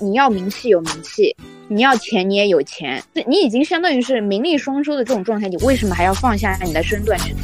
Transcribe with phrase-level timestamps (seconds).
[0.00, 1.34] 你要名气有名气，
[1.66, 7.34] 你要钱你也有钱，你已经相当于是名利双收的这种状态，你为什么还要放下你的身段去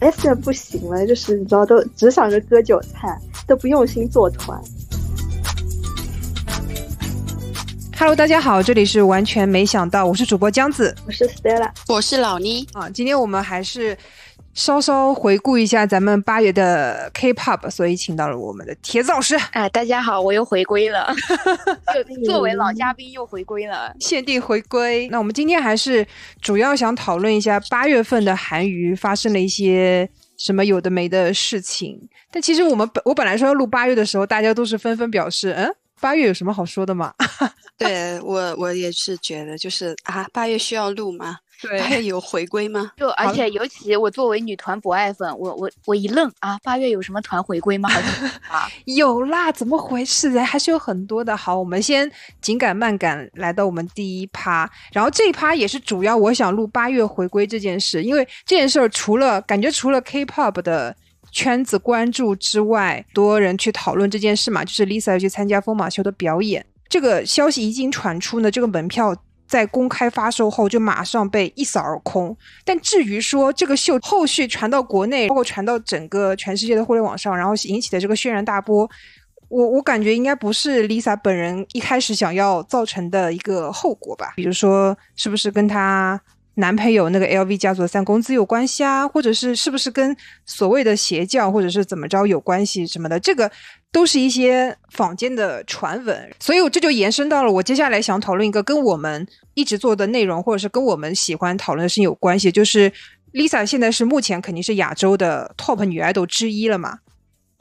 [0.00, 4.58] ？S 不行了，就是你知道，都只想着割韭菜，都不用心做团。
[7.98, 13.94] Hello，大家好，这里是完全没想到，我是主播江子，我是 Stella，我是老妮啊，今天我们还是。
[14.58, 19.36] 稍稍回顾一下咱们八月的 K-pop，所以请到了我们的铁子老师。
[19.52, 21.14] 哎，大家好，我又回归了，
[22.26, 25.06] 作为老嘉宾又回归了，限定回归。
[25.12, 26.04] 那我们今天还是
[26.42, 31.96] 主要想讨论一下八月份的韩娱发生了一些什么有的没的事情。
[32.32, 37.14] 但其实我们本我本来说要录八月的时候，大家都是纷纷表示，嗯，八月有什么好说的吗？
[37.78, 41.36] 对我我也是觉得，就是啊，八月需要录吗？
[41.78, 42.92] 八月有回归吗？
[42.96, 46.58] 就而且尤其我作为女团博爱粉，我我我一愣啊！
[46.62, 47.88] 八月有什么团回归吗？
[48.48, 49.50] 啊， 有啦！
[49.50, 50.30] 怎么回事？
[50.30, 51.36] 人还是有很多的。
[51.36, 60.94] 好，我们先紧赶慢赶来到我们第一趴，然后这一趴也是主要我想录八月回归这件事，因为这件事儿除了感觉除了 K-pop 的
[61.32, 69.16] 圈子关注之外，多人去讨论这件事嘛，就是 Lisa 要去参加疯马秀的表演，这个消息一经传出呢，这个门票。
[69.48, 78.88] 在公开发售后就马上被一扫而空，但至于说这个秀后续传到国内，包括传到整个全世界的互联网上，然后引起的这个轩然大波，
[79.48, 84.34] 我我感觉应该不是 Lisa 本人一开始想要造成的一个后果吧？
[84.36, 86.20] 比如说，是不是跟她
[86.58, 89.08] 男朋友那个 LV 家族的三公子有关系啊？
[89.08, 93.18] 或者是是不是跟所谓的邪教或者是怎么着有关系什么的？
[93.18, 93.50] 这个。
[93.90, 102.52] 都是一些坊间的传闻，所以我这就延伸到了我接下来想讨论一个跟我们一直做的内容，或者是跟我们喜欢讨论的事情有关系。
[102.52, 102.92] 就是
[103.32, 106.98] Lisa 现在是目前肯定是亚洲的 top 女 idol 之一了嘛，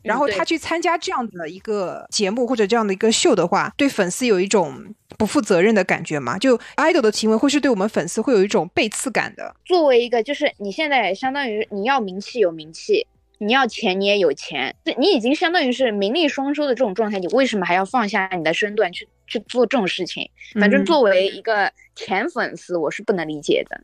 [0.03, 4.83] 然后她去参加这样的一个节目或者这样的一个秀的话，对粉丝有一种
[5.17, 6.37] 不负责任的感觉嘛？
[6.37, 9.55] 就 idol 的行为会是对我们粉丝会有一种背刺感的。
[9.65, 13.05] 作为一个，就是你现在相当于你要名气有名气。
[13.39, 20.27] 你要钱，你也有钱，你已经相当于是名利双收的这种状态，你为什么还要放下你的身段去去做这种事情？
[20.59, 23.79] 反正作为一个前粉丝，我是不能理解的。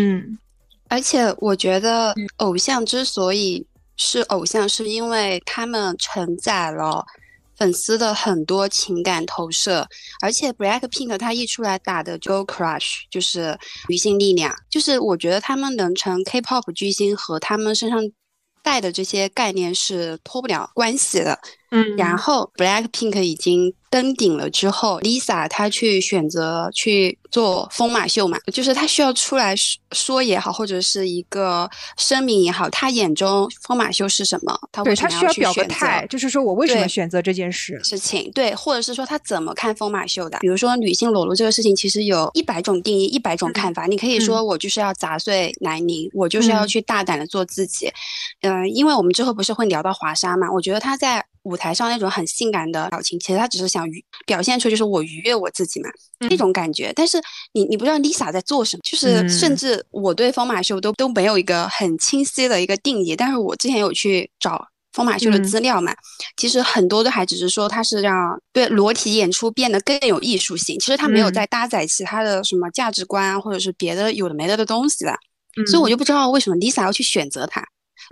[0.00, 0.36] 嗯，
[0.88, 3.64] 而且我觉得偶像之所以
[3.96, 7.06] 是偶像，是因为他们承载了
[7.58, 9.86] 粉丝的很多情感投射。
[10.22, 13.58] 而且 Blackpink 他一出来打的 g o l Crush 就是
[13.88, 18.00] 女性力量，就是我觉得他们能成 K-pop 巨星和他们身上。
[18.60, 21.38] 带的这些概念是脱不了关系的，
[21.70, 27.18] 嗯，然后 Black Pink 已经登顶了之后，Lisa 她去选择去。
[27.30, 29.54] 做疯马秀嘛，就是她需要出来
[29.92, 31.68] 说也好，或者是一个
[31.98, 34.58] 声明也好，她眼中疯马秀是什么？
[34.72, 38.30] 他对她需要表个态，就是说我为什么选择这件事事情？
[38.32, 40.38] 对，或者是说她怎么看疯马秀的？
[40.38, 43.84] 比如说女性裸露这个事情，其实有一百种定义，一百种看法。
[43.84, 47.92] 你可以说我就是要砸碎南宁，我就是要去大胆的做自己。
[48.40, 50.50] 嗯，因为我们之后不是会聊到华沙嘛？
[50.50, 55.88] 我觉得她在舞台上那种很性感的表情，其实他只是想愉表现出就是我愉悦我自己嘛，
[56.28, 56.92] 那种感觉。
[56.94, 57.18] 但是
[57.52, 63.16] 你你不知道 Lisa 在做什么，就是甚至我对疯马秀都都没有一个很清晰的一个定义。
[63.16, 65.94] 但是我之前有去找疯马秀的资料嘛，
[66.36, 75.14] 其实很多都还只是说它是让对裸体演出变得更有艺术性，其实它没有在搭载其他的什么价值观啊，或者是别的有的没的的东西的。
[75.66, 77.64] 所以我就不知道为什么 Lisa 要去选择它。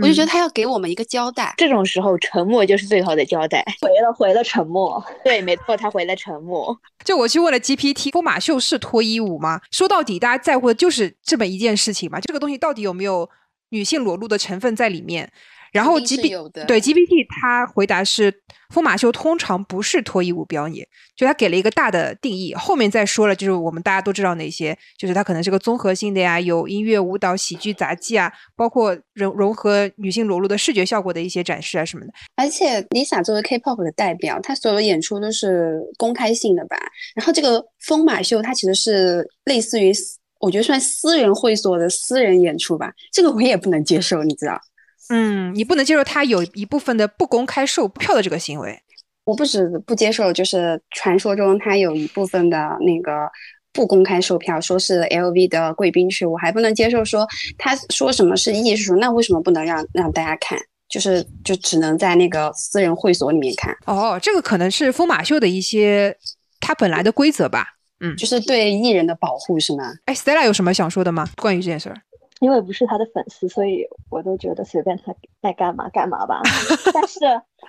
[0.03, 3.65] 我就觉得他要给我们一个交代，这种时候沉默就是最好的交代。
[3.81, 5.03] 回了，回了，沉默。
[5.25, 6.79] 对，没错，他回了沉默。
[7.05, 9.61] 就我去问了 GPT，疯马秀是脱衣舞吗？
[9.71, 12.21] 说到底，大家在乎的就是这么一件事情嘛。
[12.21, 13.29] 这个东西到底有没有
[13.71, 15.33] 女性裸露的成分在里面？
[15.77, 16.31] 然后 G P
[16.67, 18.33] 对 G P T 他回答是
[18.71, 32.13] 疯马秀通常不是脱衣舞表演，就他给了一个大的定义，后面再说了，就是我们大家都知道哪些，就是它可能是个综合性的呀，有音乐、舞蹈、喜剧、杂技啊，包括融融合女性裸露的视觉效果的一些展示啊什么的。
[32.35, 36.77] 而且 Lisa 作为 K-pop 的代表，她所有的演出都是公开性的吧？
[37.15, 39.93] 然后这个疯马秀它其实是类似于
[40.41, 44.61] 我觉得算私人会所的私人演出吧，这个我也不能接受，你知道。
[45.09, 48.79] 嗯，你不能接受他有一部分的不公开售票的这个行为。
[49.25, 53.29] 我不止不接受，就是传说中他有一部分的那个
[53.73, 57.05] 不公开售票，说是 LV 的贵宾区，我还不能接受。
[57.05, 57.27] 说
[57.59, 60.59] 他说什么是艺术，那为什么不能让让大家看？
[60.89, 63.77] 就是就只能在那个私人会所里面看？
[63.87, 66.17] 哦，这个可能是疯马秀的一些
[66.61, 67.75] 他本来的规则吧。
[67.99, 69.93] 嗯，就是对艺人的保护是吗？
[70.05, 71.29] 哎，Stella 有什么想说的吗？
[71.37, 72.01] 关于这件事儿？
[72.41, 76.43] 因为不是他的粉丝，所以我都觉得随便他爱干嘛干嘛吧。
[76.93, 77.21] 但是，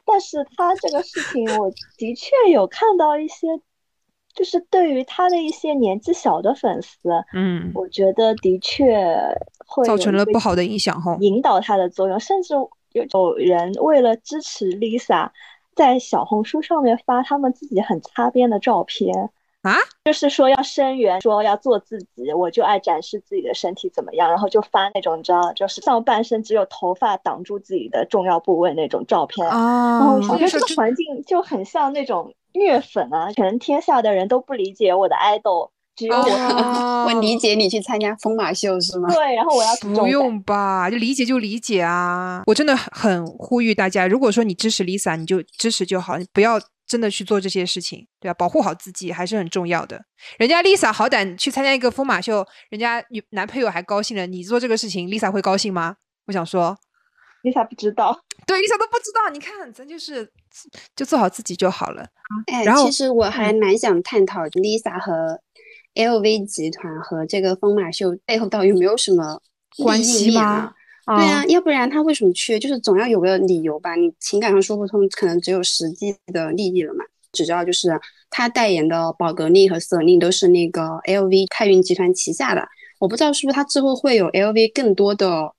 [0.06, 3.48] 但是他这个事情，我的确有看到一些，
[4.34, 6.98] 就是对于他的一些年纪小的粉丝，
[7.34, 9.08] 嗯，我觉得的确
[9.66, 11.18] 会造成了不好的影响哈。
[11.22, 12.54] 引导他的作用，甚至
[12.92, 15.30] 有有人为了支持 Lisa，
[15.76, 19.30] 在小红书上面发他们自己很擦边的照片。
[19.64, 19.76] 啊，
[20.06, 29.46] 就是说要声援，说要做自己，我就爱展示自己的身体怎么样，然后就发那种你知道，就是上半身只有头发挡住自己的重要部位那种照片。
[29.46, 36.22] 然后哦我，觉得这个环境就很像那种虐粉啊，全天下的人都不理解我的爱豆，只有我。
[36.24, 39.08] 哦我理解你去参加疯马秀是吗？
[39.14, 42.44] 对，然后我要不用吧，就理解就理解啊！
[42.46, 50.02] 我真的很呼吁大家，如果说你支持 Lisa，你就支持就好，你不要真的去做这些事情，对吧、保护好自己还是很重要的。
[50.40, 55.98] 人家 Lisa 好歹去参加一个疯马秀，人家女男朋友还高兴了，你做这个事情，Lisa 会高兴吗？
[56.26, 56.78] 我想说，
[57.44, 60.32] Lisa 不知道，对 Lisa 都不知道，你看咱就是
[60.96, 62.08] 就做好自己就好了。
[62.48, 65.42] 哎，然后其实我还蛮想探讨 Lisa 和
[65.96, 69.42] LV 集团和这个疯马秀背后到底有没有什么
[69.78, 70.74] 关系链吗啊？
[71.08, 72.60] 对啊，要不然他为什么去？
[72.60, 73.96] 就是总要有个理由吧。
[73.96, 77.06] 你情感上说不通，可能只有实际的利益了嘛。
[77.32, 78.00] 只知道就是
[78.30, 82.68] 他代言的宝格丽和瑟琳都是那个 LV 太运集团旗下的，
[83.00, 85.54] 我不知道是不是他之后会有 LV 更多的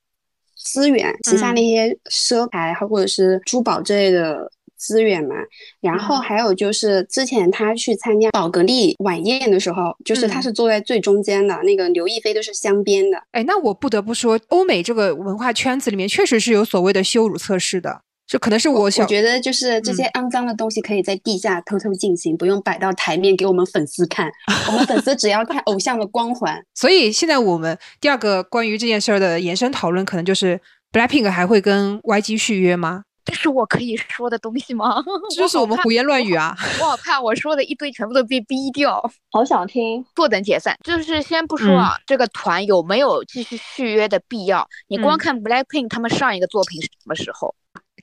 [0.57, 5.35] 资源，旗下嗯那些奢牌或者是珠宝之类的资源嘛。
[5.81, 13.23] 然后嗯还有就是之前他去参加宝格丽晚宴的时候，就是他嗯是坐在最中间的，那个刘亦菲都是镶边的。
[13.33, 24.31] 哎，那我不得不说，欧美这个文化圈子里面确实是有所谓的羞辱测试的，这可能是我小我觉得就是这些肮脏的东西可以在地下偷偷进行，不用摆到台面给我们粉丝看。
[24.69, 26.63] 我们粉丝只要看偶像的光环。
[26.75, 30.61] 所以现在我们第二个关于这件事儿的延伸讨论，可能就是
[30.93, 33.05] Blackpink 还会跟 YG 续约吗？
[33.29, 35.05] 这是我可以说的东西吗？
[35.31, 36.57] 这就是我们胡言乱语啊！
[36.81, 40.03] 我好怕我说的一堆全部都被逼掉，好想听。
[40.15, 40.75] 坐等解散。
[40.83, 47.55] 就是先不说啊，这个团有没有继续续约的必要，你光嗯看 Blackpink 他们上一个作品是什么时候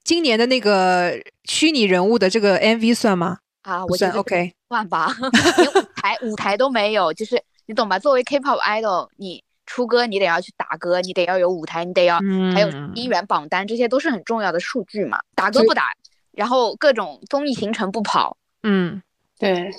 [0.04, 3.40] 今年的那个虚拟人物的这个 MV 算吗？
[3.64, 3.84] 啊？
[3.88, 4.54] 我觉得 OK。
[4.70, 5.12] 算吧，
[5.58, 7.98] 连舞台舞台都没有，就是你懂吧？
[7.98, 12.20] 作为 K-pop idol，你出歌你得要去打歌，你得要有舞台，你得要
[12.54, 15.20] 还有嗯音源榜单，这些都是很重要的数据嘛。
[15.36, 15.94] 打歌不打，
[16.32, 19.02] 然后各种综艺行程不跑，嗯，
[19.40, 19.72] 对，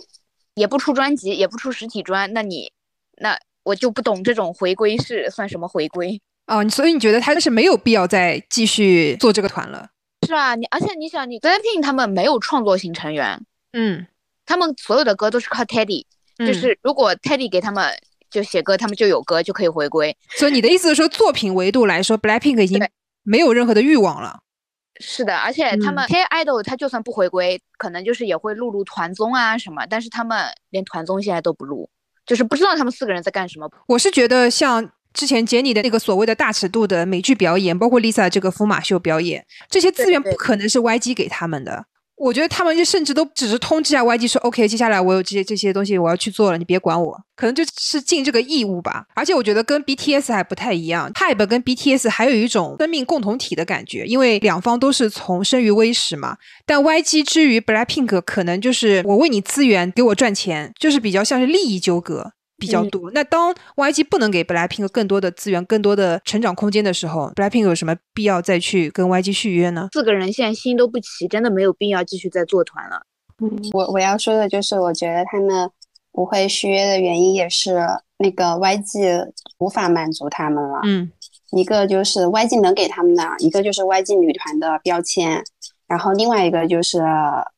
[0.55, 2.73] 也不出专辑，也不出实体专，那你
[3.19, 6.21] 那我就不懂这种回归是算什么回归？
[6.47, 9.89] 哦，你所以你觉得他是没有必要再继续做这个团了？
[10.27, 14.07] 是啊，你而且你想，你 Blackpink 他们没有创作型成员，嗯，
[14.45, 16.05] 他们所有的歌都是靠 Teddy，、
[16.39, 17.93] 就嗯是如果 Teddy 给他们
[18.31, 20.17] 就写歌，他们就有歌就可以回归。
[20.37, 22.81] 所以你的意思是说，作品维度来说，Blackpink 已经
[23.23, 24.41] 没有任何的欲望了。
[24.99, 31.91] 是的，而且他们 K idol 他就算不回归，可能就是也会录录团综啊什么，但是他们连团综现在都不录，
[32.25, 33.71] 就是不知道他们四个人在干什么。
[33.89, 41.85] 我是觉得像之前杰尼的那个所谓的大尺度的美剧表演，包括 Lisa 这个疯马秀表演，这些资源不可能是 YG 给他们的。
[42.17, 49.05] 我觉得他们就甚至都只是通知一下 YG 说，OK，接下来我有这些这些东西我要去做了，你别管我，可能就是尽这个义务吧。
[49.15, 56.37] 而且我觉得跟 BTS 还不太一样，HYBE 跟 BTS 还有一种生命共同体的感觉，因为两方都是从生于微时嘛。
[56.65, 62.33] 但 YG 之于 Blackpink 可能就是我为你资源，给我赚钱，就是比较像是利益纠葛。
[62.59, 63.11] 比较嗯多。
[63.13, 69.89] 那当 YG 不能给 Blackpink 更多的资源、更多的成长空间的时候，Blackpink 有什么必要再去跟 YG 续约呢？
[69.93, 73.03] 四个人现在心都不齐，真的没有必要继续再做团了。
[73.43, 75.71] 嗯，我我要说的就是，我觉得他们
[76.13, 77.79] 不会续约的原因也是
[78.19, 80.81] 那个 YG 无法满足他们了。
[80.85, 81.11] 嗯
[81.53, 85.41] 一个就是 YG 能给他们的，一个就是 YG 女团的标签，
[85.87, 87.01] 然后另外一个就是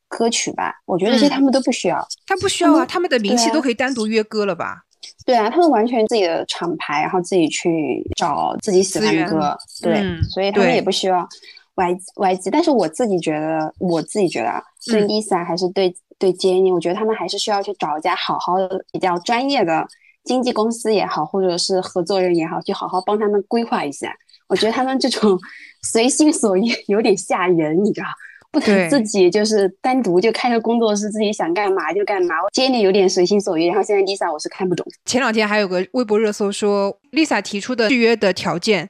[0.07, 0.75] 歌曲吧。
[0.85, 2.07] 我觉得这些嗯他们都不需要。
[2.27, 4.83] 他不需要啊，他们的名气都可以单独约歌了吧？
[5.29, 11.27] 对啊，他们完全自己的厂牌，然后自己去找自己喜欢的歌，对，嗯所以他们也不需要
[11.75, 12.49] Y YG。
[12.51, 19.87] 但是我自己觉得，我自己觉得啊，对嗯 Lisa 还是对对 Jennie，我觉得他们还是需要去找一家好好的、比较专业的
[20.23, 24.11] 经纪公司也好，或者是合作人也好，去好好帮他们规划一下。
[24.47, 25.37] 我觉得他们这种
[25.83, 28.07] 随心所欲有点吓人，你知道。
[28.51, 32.35] 不对能自己就是单独就开个工作室，自己想干嘛就干嘛。
[32.53, 34.85] Jennie 有点随心所欲，然后现在 Lisa 我是看不懂。
[35.05, 38.89] 前两天还有个微博热搜说，Lisa 提出的续约的条件，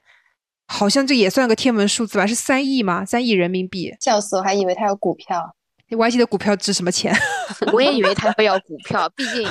[0.67, 2.25] 好像这也算个天文数字吧？
[2.25, 3.03] 是三亿吗？
[3.03, 3.93] 三亿人民币。
[3.99, 5.55] 笑死我，还以为他有股票。
[5.89, 7.11] YG 的股票值什么钱？
[7.73, 9.45] 我也以为他会要股票，毕竟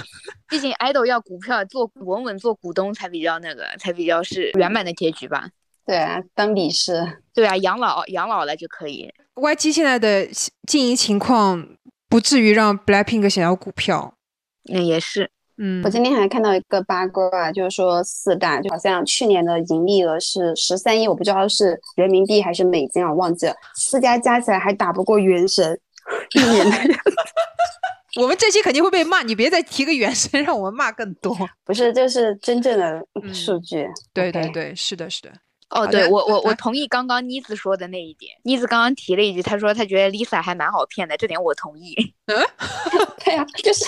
[0.48, 5.48] 毕竟 idol 要股票做稳稳做股东才比较那个，才比较是圆满的结局吧。
[5.84, 7.22] 对啊，当理事。
[7.34, 9.12] 对啊，养老养老了就可以。
[9.38, 10.28] YG 现在的
[10.66, 11.66] 经营情况
[12.08, 14.14] 不至于让 Blackpink 想要股票。
[14.72, 15.30] 嗯也是。
[15.60, 23.54] 嗯，我今天还看到一个八卦，就是说四大就好像去年的盈利额是十三亿，我不知道是人民币还是美金啊，忘记了。
[23.74, 25.80] 四家加起来还打不过原神
[26.34, 26.94] 一年的。
[28.22, 31.36] 我们这期肯定会被骂，你别再提个原神，让我们骂更多。
[31.64, 33.04] 不是，这是真正的
[33.34, 33.86] 数据。
[34.14, 35.32] 对对对，是的，是的。
[35.70, 38.32] 哦，对我我我同意刚刚妮子说的那一点。
[38.42, 41.94] 妮子刚刚提了一句，她说她觉得 Lisa 还蛮好骗的，这点我同意。
[42.26, 42.36] 嗯，
[43.24, 43.84] 对呀，就是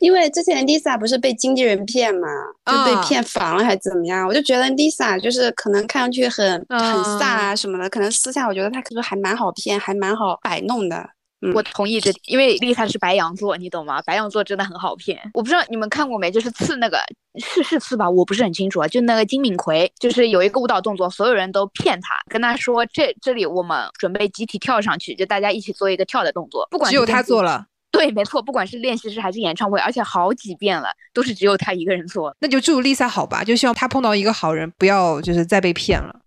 [0.00, 2.28] 因为之前 Lisa 不是被经纪人骗嘛，
[2.66, 4.26] 就被骗房了还是怎么样？
[4.28, 11.08] 我就觉得 Lisa 就是可能看上去很很飒啊什么的，可能私下我觉得她可能还蛮好骗，还蛮好摆弄的。
[11.52, 14.00] 我同意这，因为丽萨是白羊座，你懂吗？
[14.02, 15.20] 白羊座真的很好骗。
[15.34, 16.98] 我不知道你们看过没，就是刺那个
[17.38, 18.88] 是是刺吧，我不是很清楚啊。
[18.88, 26.66] 就那个金敏奎，就是有一个舞蹈动作，所有人都骗他，跟他说这这里我们准备集体跳上去，就大家一起做一个跳的动作。
[26.70, 32.34] 不管只有他做了，对，没错，不管是练习室还是演唱会，而且好几遍了，都是只有他一个人做。
[32.40, 36.20] 那就祝丽萨好吧，就希望他碰到一个好人，不要就是再被骗了。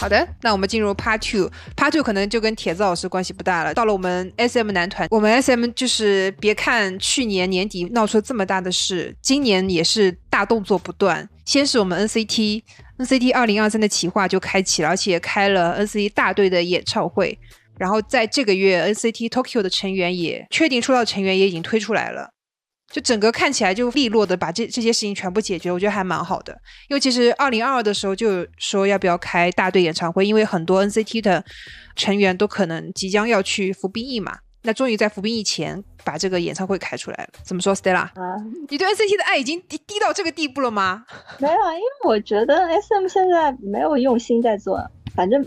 [0.00, 1.50] 好的，那我们进入 Part Two。
[1.76, 3.74] Part Two 可能就跟铁子老师关系不大了。
[3.74, 11.28] 到了我们 SM 男团，我们 SM 就是别看去年年底闹出这么大的事，今年也是大动作不断。
[11.44, 17.38] 先是我们 NCT，NCT 二零二三的企划就开启了，而且开了 NCT 大队的演唱会。
[17.76, 22.30] 然后在这个月，NCT Tokyo 的成员也确定出道，成员也已经推出来了。
[22.90, 26.52] 就整个看起来就利落的把这这些事情全部解决，我觉得还蛮好的。
[26.88, 31.44] 因为其实二零二二的时候就说要不要开大队演唱会，因为很多 NCT 的
[31.94, 34.38] 成员都可能即将要去服兵役嘛。
[34.62, 37.30] 那终于在服兵役前把这个演唱会开出来了。
[37.42, 38.00] 怎么说，Stella？
[38.00, 38.12] 啊，
[38.68, 41.04] 你对 NCT 的爱已经低低到这个地步了吗？
[41.38, 44.78] 没有啊，因为我觉得 SM 现在没有用心在做。
[45.14, 45.42] 反正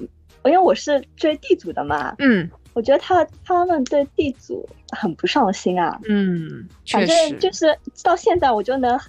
[0.45, 2.49] 因为我是追 D 组的嘛，嗯。
[2.73, 8.99] 我觉得他他们对地主很不上心啊，嗯，反正就是到现在我就能，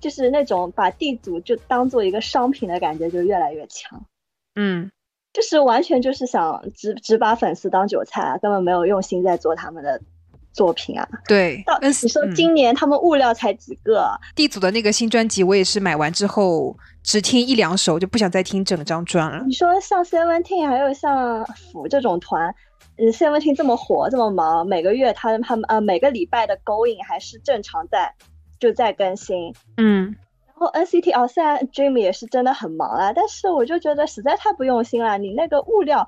[0.00, 4.04] 就是那种把地主就当做一个商品的感觉就越来越强，
[4.56, 4.90] 嗯，
[5.32, 10.00] 就是完全就是想只只把粉丝当韭菜啊，根本没有用心在做他们的
[10.52, 11.08] 作品啊。
[11.28, 14.18] 对，到你说今年他们物料才几个？
[14.34, 19.44] 地主的那个新专辑我也是买完之后只听一两首就不想再听整张专了。
[19.46, 22.52] 你说像 Seventeen 还有像腐这种团。
[23.02, 28.14] 嗯，Seventeen 这么火，这么忙，每个月他他们呃每个礼拜的 Going 还是正常在
[28.60, 30.14] 就在更新，嗯，
[30.46, 35.18] 然后 NCT 哦，虽然 Dream 也是真的很忙啊，但是我就觉得实在太不用心了。
[35.18, 36.06] 你那个物料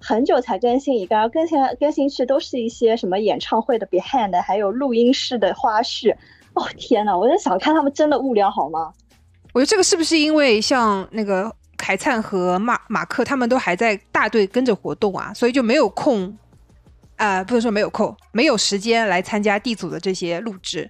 [0.00, 6.16] 很久才更新一个，更新更新去都是一些什么演唱会的 Behind，还有录音室的花絮。
[6.54, 8.94] 哦天呐，我在想看他们真的物料好吗？
[9.52, 11.54] 我觉得这个是不是因为像那个。
[11.90, 16.38] 凯灿和马马克他们都还在大队跟着活动啊，所以就没有空，
[17.16, 20.88] 呃，不能说没有空，没有时间来参加 D 组的这些录制。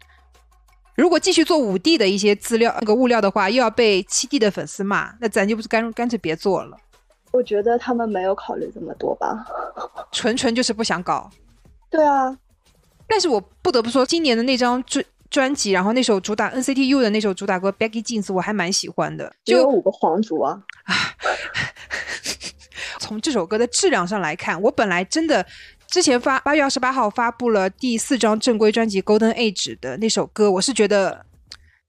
[0.97, 6.76] 如果继续做五 D 的一些资料那个物料的话，又要被七 D 的粉丝骂，那咱就不是干干脆别做了。
[7.33, 9.47] 我觉得他们没有考虑这么多吧，
[10.12, 11.30] 纯纯就是不想搞。
[11.88, 12.37] 对啊，
[13.09, 19.32] 但是我不得不说，今年的那张专专辑，然后那首主打 NCT U 的那首主打歌《Baggy Jeans》，我还蛮喜欢的。
[19.44, 20.60] 就有五个皇族啊！
[22.99, 25.46] 从这首歌的质量上来看，我本来真的
[25.87, 31.25] 之前发八月二十八号发布了第四张正规专辑《Golden Age》的那首歌，我是觉得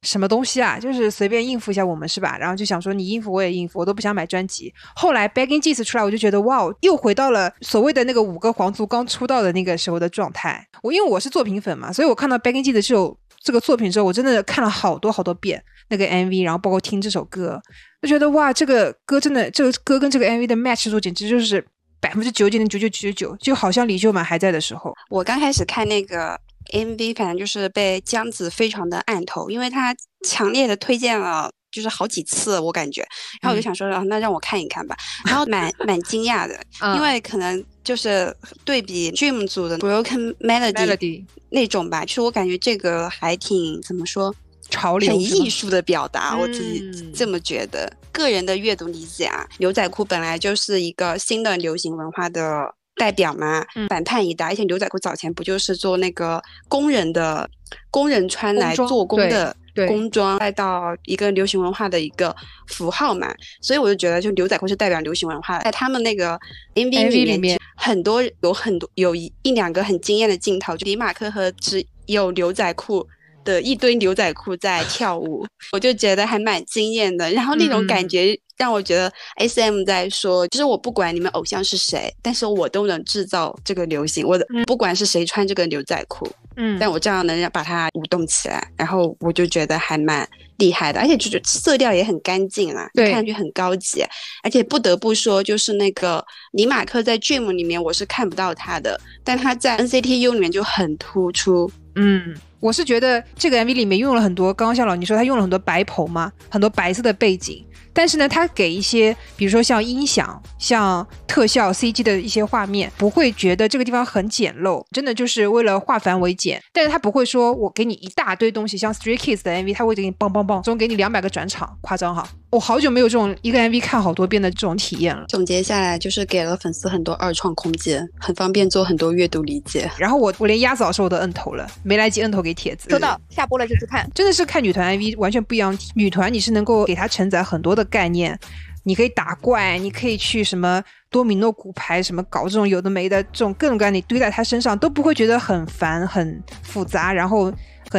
[0.04, 2.38] 什么东西啊，就是随便应付一下我们是吧？
[2.38, 4.74] 然后就想说你应付我也应付，我都不想买专辑。
[4.96, 10.66] 后来《Baggy Jeans》出来，我就觉得哇，又回到了所谓的那个五个皇族刚出道的那个时候的状态。
[10.84, 13.18] 我因为我是作品粉嘛，所以我看到《Baggy Jeans》这首。
[13.44, 17.62] 这个作品之后，我真的看了好多好多遍那个 MV，然后包括听这首歌，
[18.02, 21.66] 就觉得哇，这个歌真的，这个歌跟这个 MV 的 match 度简直就是
[22.00, 24.94] 百分之九十九点九九九九九，就好像李秀满还在的时候。
[25.10, 26.40] 我刚开始看那个
[26.72, 29.96] MV，反正就是被江子非常的按头，因为他
[30.28, 33.02] 强烈的推荐了，就是好几次，我感觉，
[33.42, 34.96] 然后我就想说，啊那让我看一看吧，
[35.26, 36.60] 然后蛮蛮惊讶的，
[36.96, 41.26] 因为可能就是对比 Dream 组的 Broken Melody。
[41.54, 44.34] 那种吧，其实我感觉这个还挺怎么说，
[44.70, 47.92] 潮流很艺术的表达，我自己这么觉得。
[48.14, 54.46] 个人的阅读理解啊，牛仔裤本来就是一个新的流行文化的代表嘛，反叛一代。
[54.46, 57.50] 而且牛仔裤早前不就是做那个工人的
[57.90, 62.36] 工人穿来做工的对工装，再到一个流行文化的一个
[62.68, 66.40] 符号嘛，所以我就觉得，就牛仔裤是代表流行文化，在他们那个
[66.76, 73.08] MV MV 里里面很多有很多有一一两个很惊艳的镜头，就迪马克和只有牛仔裤。
[73.44, 77.32] 的一堆牛仔裤在 跳舞，我就觉得还蛮惊艳的。
[77.32, 84.26] 然后那种感觉让我觉得 S M 在说，就是我不管你们偶像是谁，但是我都能制造这个流行。
[84.26, 94.04] 我的不管是谁穿这个牛仔裤，嗯，但我照样能让把它舞动起来，然后我就觉得还蛮厉害的，而且就是色调也很干净啊，看上去很高级。
[94.44, 101.72] 而且不得不说，就是那个尼马克在 Dream 里面我是看不到他的，但他在 N C T U 里面就很突出。
[101.96, 107.66] 嗯，我是觉得这个 MV 里面用了很多，刚刚像老倪说，他用了很多白棚嘛，很多白色的背景。
[107.94, 116.62] 但是呢，他给一些，比如说像音响、像特效、CG 的一些画面，不会觉得这个地方很简陋，真的就是为了化繁为简。
[116.72, 122.26] 但是他不会说我给你一大堆东西，像 Stray Kids 的 MV，他会给你梆梆梆，总给你两百个转场，夸张哈。
[122.52, 125.24] 我好久没有这种一个 MV 看好多遍的这种体验了。
[125.30, 129.90] 总结下来就是给了粉丝很多二创空间，很方便做很多阅读理解。
[129.98, 132.90] 然后我我连鸭子老师我都摁头了，没来及摁头给帖子。
[132.90, 134.06] 收到，下播了就去看。
[134.14, 135.78] 真的是看女团 MV 完全不一样。
[135.96, 138.38] 女团你是能够给它承载很多的概念，
[138.84, 147.50] 你可以打怪，你可以去什么多米诺骨牌，什么搞这种有的没的这种各种各样，你堆在他身上都不会觉得很烦、很复杂，然后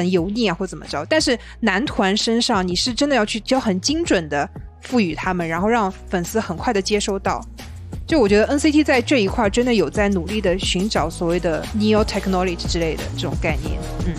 [0.01, 1.05] 很油腻啊或怎么着。
[1.05, 4.49] 但是男团身上你是真的要去教很精准的
[4.81, 7.45] 赋予他们，然后让粉丝很快的接收到。
[8.07, 14.15] 就我觉得 NCT 在这一块真的有在努力的寻找所谓的 neo technology 之类的这种概念，嗯。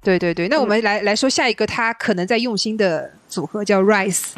[0.00, 4.30] 对对对，那我们来来说下一个他可能在用心的组合叫 Rise。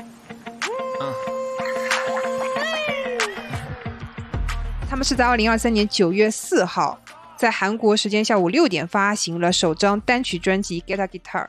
[5.00, 7.00] 们是在二零二三年九月四号，
[7.34, 11.44] 在韩国时间下午六点发行了首张单曲专辑《Get a Guitar》，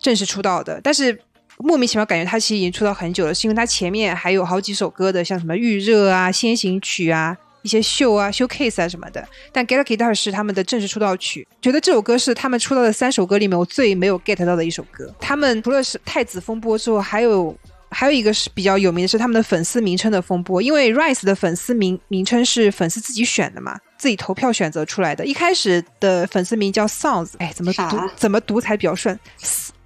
[0.00, 0.80] 正式出道的。
[0.82, 1.16] 但是
[1.58, 7.36] 莫名其妙感觉他其实已经出道很久了，是因为他前面还有好几首歌的，像什么《预热》啊、《先行曲》啊。
[7.62, 11.46] 一些秀啊、showcase 啊什么的，但《Get a Guitar》是他们的正式出道曲。
[11.62, 15.14] 觉得这首歌是他们出道的三首歌里面我最没有 get 到的一首歌。
[15.20, 17.56] 他们除了是太子风波之后，还有
[17.90, 20.60] 还有一个是比较有名的是他们的粉丝名称的风波。
[20.60, 25.24] 因为 Rise 的粉丝名名称是粉丝自己选的嘛，自己投票选择出来的。
[25.24, 29.18] 一开始的粉丝名叫 Sounds，哎，怎么读怎么读才比较顺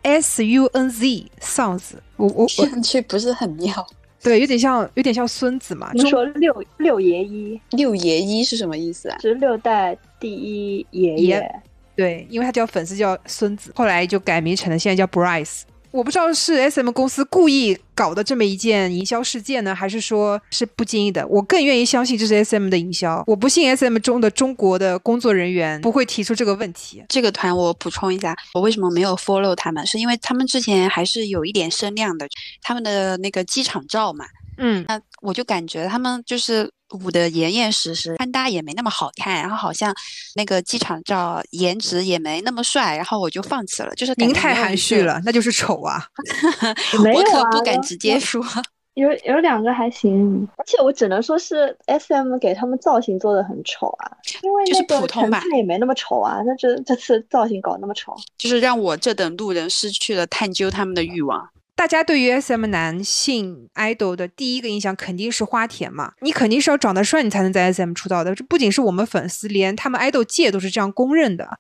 [0.03, 3.87] ？S U N Z Sounds，我我听上去不是很妙。
[4.23, 5.91] 对，有点像，有点像孙子嘛。
[5.95, 9.19] 你们说六六爷一，六爷一是什么意思啊？
[9.21, 11.63] 是六代第一爷爷。
[11.97, 15.63] 对，因为他叫粉丝叫孙子，后来就改名成了现在叫 Bryce。
[15.93, 21.27] 我不知道是 S M 公司故意搞的这么一件营销事件呢，还是说是不经意的？
[21.29, 23.23] 我更愿意相信这是 S M 的营销。
[23.27, 27.05] 我不信 S M 中的中国的工作人员不会提出这个问题。
[27.11, 29.87] 这个团我补充一下，我为什么没有 follow 他们？
[29.87, 32.27] 是因为他们之前还是有一点声量的，
[32.63, 34.25] 他们的那个机场照嘛。
[34.65, 39.93] 嗯，那我就感觉他们就是捂的严严实实，穿搭也没那么好看，然后好像
[40.37, 43.93] 那个机场照颜值也没那么帅，然后我就放弃了。
[43.97, 46.07] 就是您太含蓄了，那就是丑啊！
[47.13, 48.41] 我可不敢直接说，
[48.95, 56.41] 有有两个还行，而且我只能说是 S M 给他们造型做的很丑啊，因为就是普通吧，也没那么丑啊。
[56.47, 61.49] 那这这次造型搞那么丑，就是让我这等路人失去了探究他们的欲望。
[61.83, 68.33] 大家对于 S M 男性 idol 的第一个印象肯定是花田嘛，你肯定是要长得帅，你才能在 S M 出道的。
[68.37, 71.59] 这不仅是我们粉丝，连他们 idol 界都是这样公认的。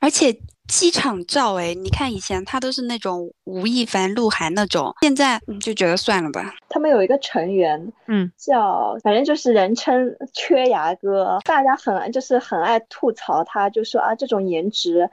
[0.00, 0.34] 而且
[0.66, 6.54] 机场照，哎，你看以前他都是那种吴亦凡、鹿晗那种，现在就觉得算了吧。
[6.70, 15.10] 他们有一个成员，嗯，叫反正就是人称缺牙哥，大家很就是很爱吐槽他，就说啊这种颜值。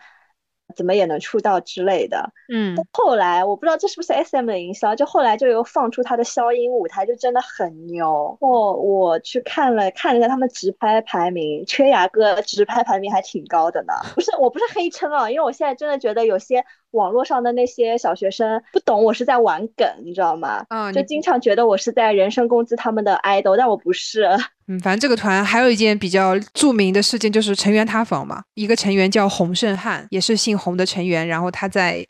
[0.71, 8.37] 怎么也能出道之类的，嗯，后来我不知道这是不是 S M 的营销，就后来就又放出他的消音舞台，就真的很牛。
[8.41, 13.93] 哦，我去看了看了一下他们直拍排名，缺牙哥直拍排名还挺高的呢。
[14.15, 20.63] 不是，我不是黑称啊，因为我现在真的觉得有些网络上的那些小学生不懂我是在玩梗，你知道吗？
[20.69, 24.27] 嗯，就经常觉得我是在人身攻击他们的 idol，但我不是。
[24.67, 28.43] 嗯，反正这个团还有一件比较著名的事件，就是成员塌房嘛。
[28.55, 31.27] 一个成员叫洪胜汉，也是姓洪的成员。
[31.27, 32.05] 然后他在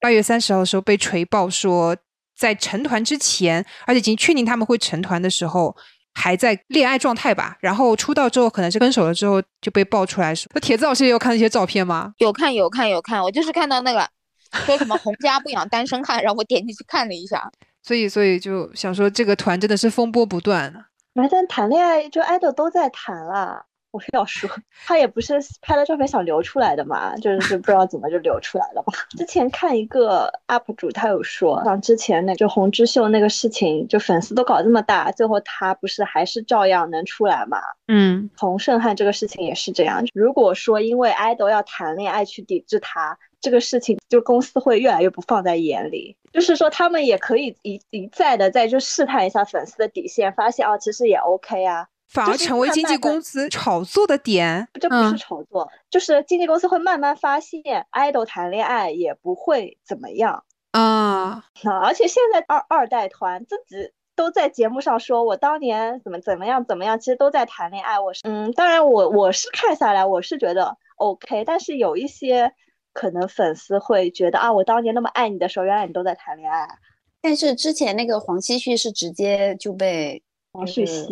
[0.00, 1.96] 八月三十号的时候被锤爆说，
[2.38, 5.74] 在成团之前，而且已经确定他们会成团的时候，
[6.14, 7.56] 还在恋爱状态吧。
[7.60, 10.48] 然后出道之后，可能是分手了之后就被爆出来说。
[10.54, 12.12] 那铁子老师也有看那些照片吗？
[12.18, 13.22] 有看，有看，有看。
[13.22, 14.06] 我就是看到那个
[14.64, 17.50] 说什么洪家不养单身汉，然后我点进去看了一下。
[17.82, 20.86] 所以，所以就想说，这个团真的是风波不断。
[21.14, 24.50] 反正谈恋爱就 idol 都在谈了，我非要说，
[24.86, 28.92] 他也不是拍了照片想流出来的嘛，就是不知道怎么就流出来了嘛。
[29.16, 37.58] 之前看一个 UP 主，他有说，像之前那就红之秀那个事情，就粉丝都搞这么大，最后他不是还是照样能出来嘛？
[37.88, 40.04] 嗯，洪胜汉这个事情也是这样。
[40.12, 43.16] 如果说因为爱豆要谈恋爱去抵制他
[43.46, 46.16] 这个事情，就公司会越来越不放在眼里。
[46.32, 51.86] 就是说他们也可以一一再的再去试探一下粉丝的底线，发现啊，其实也 OK 啊。
[52.08, 61.78] 反而成为经纪公司炒作的点，这不是炒作，就是经纪公司会慢慢发现，idol 谈恋爱也不会怎么样啊 啊！
[61.84, 67.98] 而且现在二二代团自己都在节目上说，我当年怎么怎么样怎么样，其实都在谈恋爱。
[68.00, 72.52] 我是嗯，当然我我是看下来我是觉得 OK，但是有一些
[72.96, 76.66] 可能粉丝会觉得啊，我当年那么爱你的时候，原来你都在谈恋爱。
[77.20, 80.22] 但是之前那个黄希旭是直接就被。
[80.52, 81.04] 黄旭熙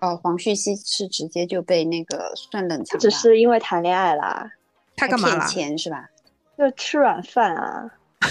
[0.00, 4.50] 哦，黄旭熙是直接就被那个算冷藏，只是因为谈恋爱啦，
[4.96, 6.08] 他干嘛骗钱是吧？
[6.56, 7.90] 就吃软饭啊，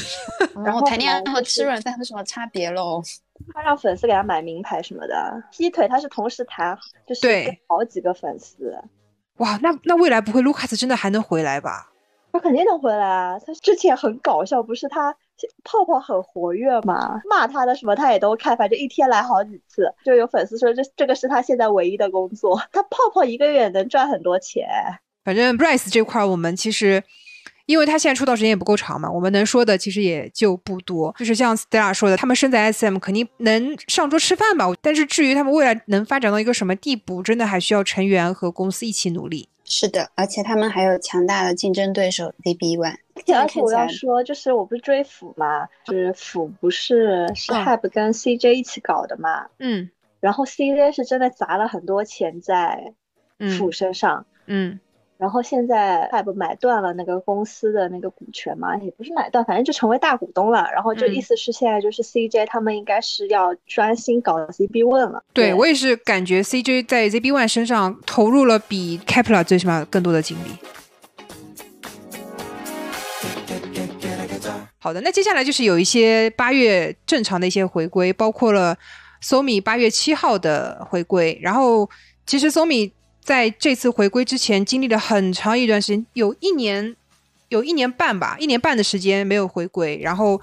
[0.65, 2.99] 然后谈恋爱和吃软饭有什么差别喽？
[3.53, 7.27] 他让粉丝给他买名牌什么的，劈腿他是同时谈，就是
[7.67, 8.75] 好几个粉丝。
[9.37, 11.91] 哇，那那未来不会卢卡斯真的还能回来吧？
[12.35, 13.39] 他肯定能回来啊！
[13.39, 15.15] 他之前很搞笑，不是他
[15.63, 19.89] 泡泡很活跃嘛，骂他的什么他也都看，反正一天来好几次。
[20.03, 24.67] 就有粉丝说这这个是他现在唯一的工作，他泡泡一个月能赚很多钱。
[25.23, 27.01] 反正 Bryce 这块我们其实，
[27.67, 31.15] 因为他现在出道时间也不够长嘛，我们能说的其实也就不多。
[31.17, 39.47] 就是像 Stella 说的，他们身在 SM 肯定能上桌吃饭吧，但是至于他们未来能发展到一个什么地步，真的还需要成员和公司一起努力。
[39.65, 42.97] 是的，而且他们还有强大的竞争对手 ZB One。
[43.35, 52.93] 而且我要说，就是我不是追腐嘛，就是腐不是是 Have 跟 CJ 一起搞的嘛，嗯，然后 CJ 是真的砸了很多钱在
[53.57, 54.79] 腐身上，嗯。
[55.17, 60.67] 然后现在他不买断了那个公司的那个股权嘛，也不是买断，反正就成为大股东了。
[60.73, 65.23] 然后就意思是现在就是 CJ 他们应该是要专心搞 ZB One 了。
[65.31, 70.49] 对我也是感觉 CJ 在 ZB One 身上投入了比 Kepler 最起码更多的精力。
[74.77, 78.77] 好的，那接下来就是有一些八月正常的一些回归，包括了
[79.23, 81.39] Somi 八月七号的回归。
[81.41, 81.89] 然后
[82.25, 82.91] 其实 Somi。
[83.25, 86.95] 在这次回归之前，经历了很长一段时间，有一年，
[87.49, 89.99] 有一年半吧，一年半的时间没有回归。
[89.99, 90.39] 然后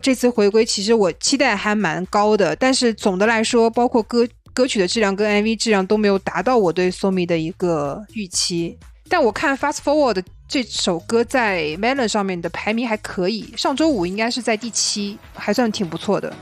[0.00, 8.78] 这次回归，其实我期待还蛮高的，但是总的来说，包括歌歌曲的质量跟 MV 质量都没有达到我对 Somi 的一个预期。
[9.06, 16.34] 但我看 Fast Forward 这首歌在 Melon 上面的排名还可以，上周五应该是在第七，还算挺不错的。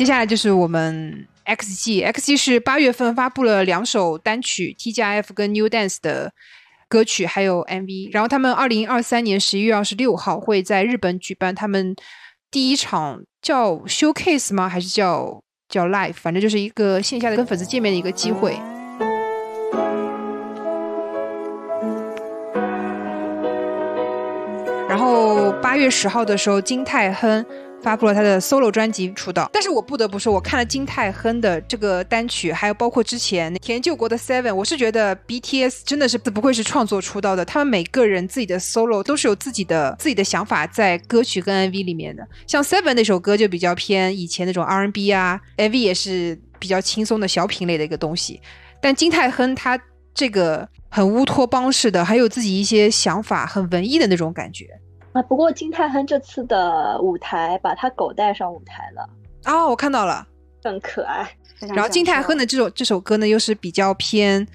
[0.00, 6.32] 接下来就是我们 XG，XG 是八月份发布了两首单曲 T 加 F 跟 New Dance 的
[6.88, 8.08] 歌曲，还有 MV。
[8.10, 11.94] 然后他们二零二三年十一月二十六号会在日本举办他们
[12.50, 14.70] 第一场叫 Showcase 吗？
[14.70, 16.14] 还是叫叫 Live？
[16.14, 18.58] 反正就是一个线下的跟粉丝见面的一个机会。
[24.88, 27.44] 然后八月十号的时候，金泰亨。
[27.82, 42.26] 发布了他的 solo 专辑出道，但是我不得不说，我看了金泰亨的这个单曲，还有包括之前田救国的 Seven，我是觉得 BTS 真的是不愧是创作出道的，他们每个人自己的 solo 都是有自己的自己的想法在歌曲跟 MV 里面的。
[42.46, 48.40] 像 Seven 那首歌就比较偏以前那种 R N B 啊，MV 也是比较轻松的小品类的一个东西。
[48.82, 49.80] 但金泰亨他
[50.14, 54.66] 这个很乌托邦式的，还有自己一些想法，很文艺的那种感觉。
[55.12, 59.08] 啊，不过金泰亨这次的舞台把他狗带上舞台了
[59.44, 60.26] 啊，我看到了，
[60.62, 61.28] 很可爱。
[61.74, 64.46] 然后金泰亨的这首这首歌呢，又是比较偏。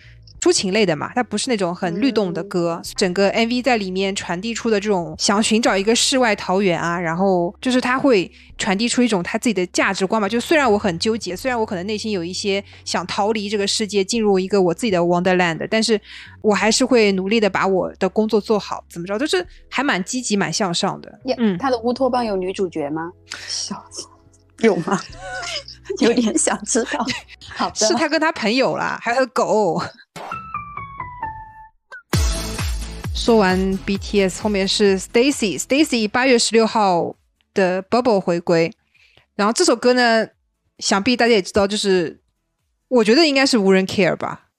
[0.46, 2.80] 抒情类的嘛，它不是那种很律动的歌。
[2.96, 10.30] 整个 MV 在里面传递出的这种想寻找一个世外桃源啊，然后就是他会传递出一种他自己的价值观吧。
[10.30, 16.00] 就虽然我很纠结，虽然我可能内心有一些想逃离这个世界，进入一个我自己的 Wonderland，但是
[16.42, 18.84] 我还是会努力的把我的工作做好。
[18.88, 21.20] 怎么着，就是还蛮积极、蛮向上的。
[21.38, 23.12] 嗯，他的乌托邦有女主角吗？
[23.50, 24.06] 笑死，
[24.60, 25.00] 有吗？
[26.00, 27.06] 有点想知道。
[27.54, 29.82] 好的，是他跟他朋友啦，还有狗。
[33.13, 37.15] 说完 BTS，后面是 Stacy，Stacy 八月十六号
[37.54, 38.72] 的 Bubble 回归，
[39.36, 40.28] 然后这首歌呢，
[40.80, 42.20] 想必大家也知道，就是
[42.88, 44.50] 我觉得应该是无人 care 吧，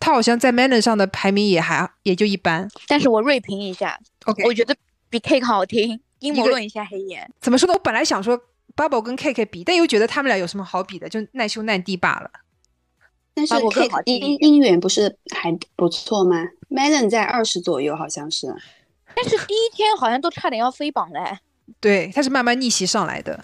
[0.00, 4.74] 他好像在 Manner 上的排名也还也就一般，但是我锐评一下，OK，我觉得
[5.08, 7.74] 比 Cake 好听，阴谋论一下黑岩，怎么说呢？
[7.74, 8.40] 我本来想说。
[8.78, 12.30] Bubble 跟 KK 比，但又觉得他们俩有什么好比的，就难兄难弟罢了。
[13.34, 16.36] 但是 Bubble 更 K 好听一音音源不是还不错吗
[16.70, 18.46] ？Melon 在二十左右，好像是。
[19.16, 21.38] 但是第一天好像都差点要飞榜嘞。
[21.80, 23.42] 对，他是慢慢逆袭上来的。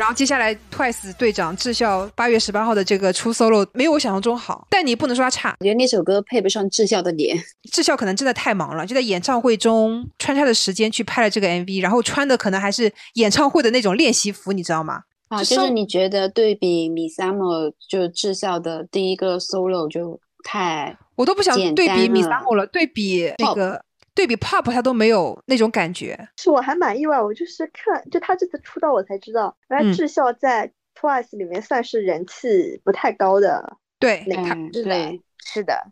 [0.00, 5.54] 然后接下来 Twice 队长智孝八月十八号的这个出 solo 没有我想象中好，但你不能说他差。
[5.60, 7.38] 我觉得那首歌配不上智孝的脸。
[7.70, 15.02] 智孝可能真的太忙了，就在演唱会中穿插的时间去拍了这个 MV，然后穿的可能还是演唱会的那种练习服，你知道吗？
[15.28, 23.84] 啊，就就是是你觉得对比米 Summer 就智孝的第一个 solo 就太我都不想对比米单了 Summer 了，对比那个
[24.20, 26.28] 对比 Pop 他都没有那种感觉。
[26.36, 33.78] 是我还蛮意外，我就是看就他这次出道，我才知道原嗯来智孝在 Twice 里面算是人气不太高的。
[33.98, 35.90] 对，那他对，是的，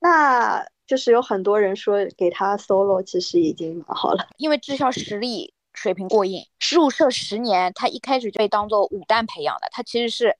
[0.00, 4.26] 那就是有很多人说给他 solo 其实已经蛮好了。
[4.38, 10.34] 因为智孝实力水平过硬，入社十年，他一开始就被当做舞旦培养的，他其实是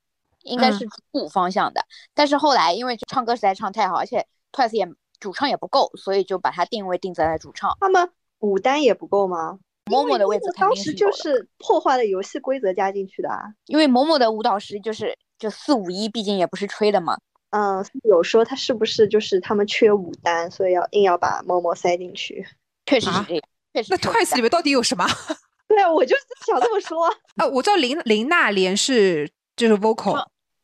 [0.44, 1.82] 应该嗯是主舞方向的，
[2.14, 4.88] 但是后来因为唱歌实在唱太好，而且 Twice 也
[5.20, 7.76] 主唱也不够，所以就把它定位定在了主唱。
[7.80, 9.58] 他们舞担也不够吗？
[9.90, 13.42] 某某的位置当时就是破坏了游戏规则加进去的啊。
[13.66, 17.16] 因为某某的舞蹈实力就是就四五一，毕竟也不是吹的嘛。
[17.50, 22.42] 嗯，有说他是不是就是他们缺舞担，所以要硬要把某某塞进去？
[22.42, 22.50] 啊
[22.86, 23.42] 确实是这样，
[23.74, 25.06] 确实那 Twice 里面到底有什么？
[25.68, 27.06] 对啊，我就是想这么说。
[27.36, 30.16] 啊，我知道林林娜莲是就是 vocal，、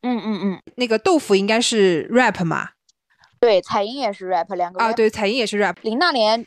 [0.02, 2.70] 嗯嗯嗯，那个豆腐应该是 rap 嘛？
[3.42, 5.74] 对，彩英也是 rap，两个啊对，彩英也是 rap。
[5.82, 6.46] 林娜莲、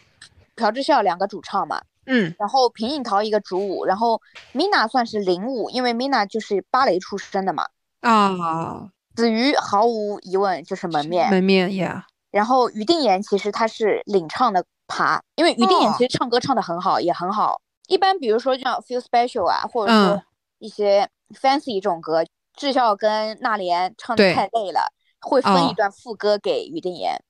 [0.55, 4.21] 朴智孝两个主唱嘛，嗯，然后平井桃一个主舞，然后
[4.53, 7.65] Mina 算是领舞，因为 Mina 就是芭蕾出身的嘛。
[7.99, 17.59] 啊，子瑜毫无疑问就是门面，门面呀，然后于定妍其实他是领唱的爬，因为于定妍哦其实唱歌唱的很好，也很好。
[17.89, 20.23] 一般比如说像 Feel Special 啊，或者说嗯
[20.59, 21.09] 一些
[21.41, 22.23] Fancy 这种歌，
[22.55, 24.93] 智孝跟娜莲唱的太累了，
[25.25, 25.69] 会分哦。
[25.71, 27.21] 一段副歌给于定妍。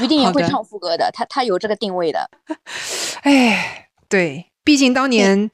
[0.00, 2.30] 于定言会唱副歌的，他他有这个定位的。
[3.22, 5.50] 哎，对，毕竟当年，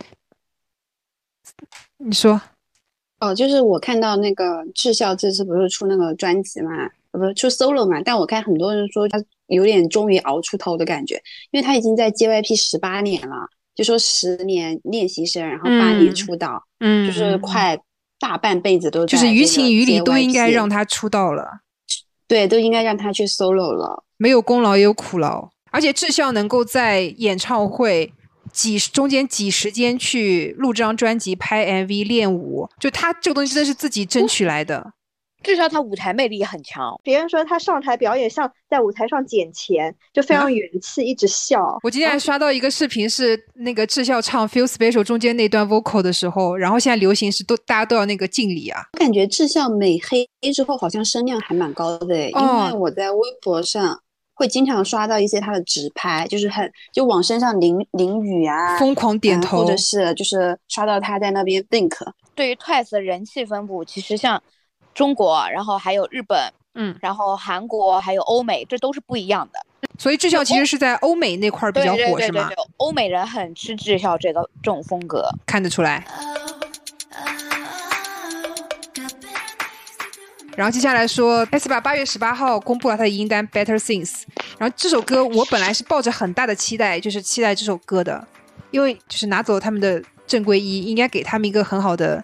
[1.99, 2.41] 你说。
[3.21, 6.71] 哦，就是我看到那个智孝这次不是出那个专辑嘛，
[7.13, 11.15] 呃，不是出 solo 嘛，但我看很多人说他有点终于熬出头的感觉，
[11.51, 16.15] 因为他已经在 JYP 十八年了，就说十年练习生，然后八年嗯。
[16.15, 17.79] 出道，嗯，就是快
[18.25, 21.61] 大半辈子都就是于情于理都应该让他出道了，
[22.27, 24.03] 对，都应该让他去 solo 了。
[24.17, 28.15] 没有功劳也有苦劳，而且志孝能够在演唱会
[28.51, 34.93] 几中间挤时间去录这张专辑、拍 MV、练舞，就他这个东西真的是自己争取来的。
[35.45, 36.99] 至少他舞台魅力很强。
[37.03, 41.79] 别人说他上台表演像在舞台上捡钱，就非啊常元气，一直笑。
[41.83, 48.81] 我今天还刷到一个视频，是那个智孝唱《Feel Special》中间那段 vocal 的时候，然后现在流行是都大家都要那个敬礼啊。
[48.95, 54.01] 我感觉智孝美黑之后好像声量还蛮高的诶，因哦为我在微博上
[54.35, 61.95] 会经常刷到一些他的直拍，就是很就往身上淋淋雨啊，疯狂点嗯头，或者是就是刷到他在那边 think，
[62.35, 64.43] 对于 Twice 的人气分布，其实像
[64.95, 69.59] 中国，然后还有日本，嗯，然后韩国，还有欧美，这都是不一样的。
[69.99, 75.29] 所以智孝其实是在欧美那块儿比较火，是吗对对对对？，欧美人很吃智孝这个这种风格。
[75.47, 76.05] 看得出来。
[80.57, 84.11] 然后接下来说 s 八八月十八号公布了他的音单《Better Things》，
[84.57, 88.25] 然后这首歌我本来是抱着很大的期待，就是期待这首歌的，
[88.71, 92.23] 因为就是拿走他们的正规一，应该给他们一个很好的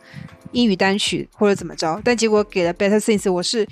[0.53, 3.67] 英语单曲或者怎么着，但结果给了《Better Things》，我是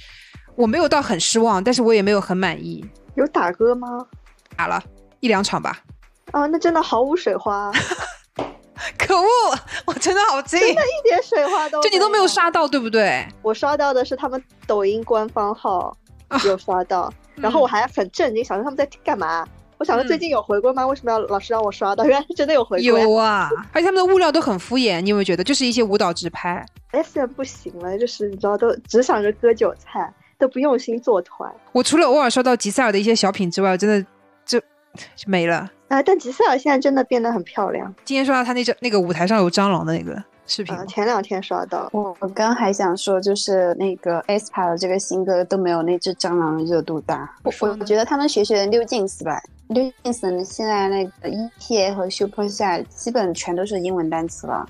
[0.54, 2.84] 我没有到很失望，但是我也没有很满意，
[3.16, 3.88] 有打歌吗？
[4.56, 4.82] 打了
[5.20, 5.78] 一两场吧。
[6.32, 7.72] 啊，那真的毫无水花，
[8.98, 9.26] 可恶，
[9.86, 12.28] 我真的好气，一点水花都就你都没有有。
[12.28, 13.26] 刷到，对不对？
[13.42, 15.96] 我刷到的是他们抖音官方号
[16.28, 19.46] 啊有刷到，然后我还很震惊，想说他们在干嘛？
[19.78, 20.86] 我想说最嗯近有回归吗？
[20.86, 22.04] 为什么要老是让我刷到？
[22.04, 22.84] 原来是真的有回归。
[22.84, 25.44] 有啊，而且他们的物料都很敷衍，你有没有觉得？
[25.44, 26.64] 就是一些舞蹈直拍。
[26.90, 31.50] S M 不行了，就是你知道，都只想着割韭菜，都不用心做团。
[31.72, 34.04] 我除了偶尔刷到吉赛尔的一些小品之外，真的
[34.44, 34.58] 就
[35.14, 35.70] 就没了。
[35.88, 37.94] 啊、但吉赛尔现在真的变得很漂亮。
[38.04, 47.32] 今天刷到他那张那个舞台上有蟑螂的那个视频啊、，前两天刷到，我我刚还想说，就是那个 aespa 的这个新歌都没有那只蟑螂的热度大。
[47.44, 54.66] 我我觉得他们学学 New Jeans 吧，New Jeans 现在那个 ETA 和 Super 下基本全都是英文单词了，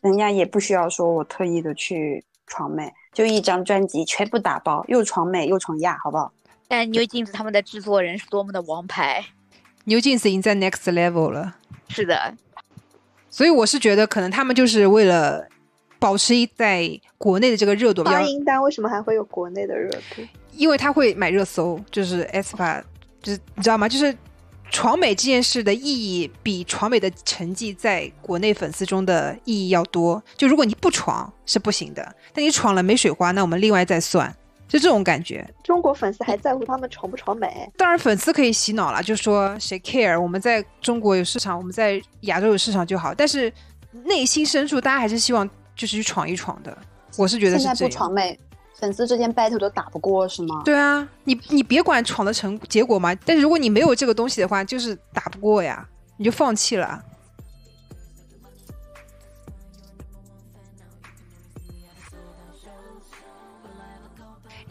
[0.00, 6.32] 人家也不需要说我特意的去闯美，就一张专辑全部打包，又闯美又闯亚，好不好？
[6.68, 9.24] 但 New Jeans 他们的制作人是多么的王牌，
[9.84, 11.56] New Jeans 已经在 next level 了。
[11.88, 12.34] 是的，
[13.32, 15.42] 所以我是觉得，可能他们就是为了
[15.98, 20.22] 保持在国内的这个热度，发音单为什么还会有国内的热度？
[20.52, 22.82] 因为他会买热搜，就是 aespa，
[23.22, 23.88] 就是你知道吗？
[23.88, 24.14] 就是
[24.70, 30.22] 闯美这件事的意义比闯美的成绩在国内粉丝中的意义要多。
[30.36, 34.34] 就如果你不闯是不行的，但你闯了没水花，那我们另外再算。
[34.72, 37.70] 就这种感觉，中国粉丝还在乎他们闯不闯美？
[37.76, 40.18] 当然，粉丝可以洗脑了，就说谁 care？
[40.18, 43.12] 我们在中国有市场，我们在亚洲有市场就好。
[43.12, 43.52] 但是
[44.04, 46.74] 内心深处，大家还是希望就是去闯一闯的。
[47.18, 48.40] 我是觉得现在不闯美，
[48.80, 50.62] 粉丝之间 battle 都打不过是吗？
[50.64, 57.04] 对啊，你你别管闯的成结果嘛，但是如果你没有这个东西的话，就是打不过呀，你就放弃了。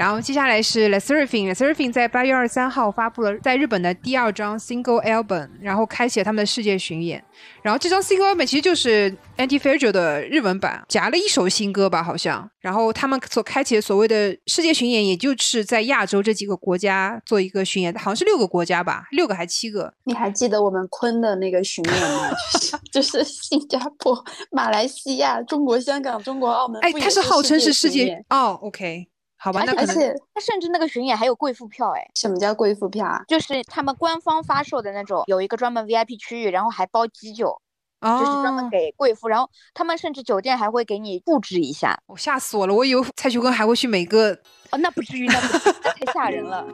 [0.01, 1.79] 然后接下来是 l e s e r f i n l e s e r f
[1.79, 7.23] i n 在八月二十三号发布了在日本的第二张 single album，然后开启了他们的世界巡演。
[7.61, 12.49] 然后这张 single album 其实就是 Anti Fragile 的日文版，夹了一首新歌吧，好像。
[12.61, 19.93] 然后他们所开启的所谓的世界巡演，也就是在亚洲这几个国家做一个巡演，好像是六个国家吧，六个还七个？
[20.05, 22.31] 你还记得我们坤的那个巡演吗？
[22.91, 24.17] 就是新加坡、
[24.49, 26.81] 马来西亚、中国香港、中国澳门。
[26.81, 29.07] 哎，他是号称是世界哦，OK。
[29.43, 33.23] 好吧，那而且他甚至那个巡演还有贵妇票哎，什么叫贵妇票啊？
[33.27, 37.59] 就是他们官方发售的那种，有一个专门 VIP 区域，然后还包基酒，
[38.01, 41.99] 就是专门给贵妇，然后他们甚至酒店还会给你布置一下。
[42.05, 44.31] 我吓死我了，我以为蔡徐坤还会去每个，
[44.69, 46.63] 哦，那不至于，那不那太吓人了。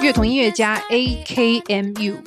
[0.00, 2.18] 乐童音乐家 AKMU。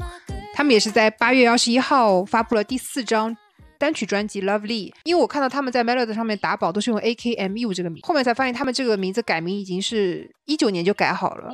[0.58, 3.38] 他们也是在八月二十一号发布了第四张
[3.78, 11.54] 单曲专辑《Lovely》，因为我看到他们在 Melody 上面打榜都是用 AKMU 这个名，后面才发现他们这个名字改名已经是一九年就改好了。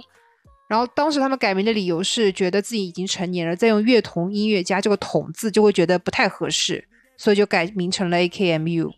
[0.69, 6.87] 然后当时他们改名的理由是觉得自己已经成年了，再用乐童音乐家这个“童”字就会觉得不太合适，
[7.17, 8.89] 所以就改名成了 AKMU。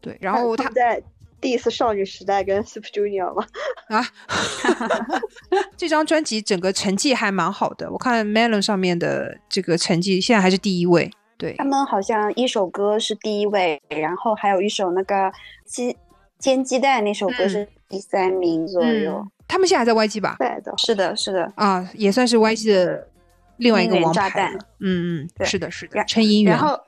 [0.00, 1.02] 对，然后他在。
[1.40, 3.46] 第一次少女时代跟 Super Junior 吗？
[3.88, 4.06] 啊，
[5.76, 11.10] 这张专辑整个成绩还蛮好的，我看 Melon 上面的这个成绩现在还是第一位。
[11.38, 15.32] 对他们好像一首歌是第一位，然后还有一首那个
[15.64, 15.96] 鸡
[16.38, 19.26] 煎鸡蛋那首歌是第三名左右。
[19.48, 20.36] 他们现在还在 YG 吧？
[20.38, 23.08] 对的，是的，是的啊，也算是 YG 的
[23.56, 24.52] 另外一个王牌。
[24.80, 26.54] 嗯嗯，是的，是的，陈音源。
[26.54, 26.78] 然后。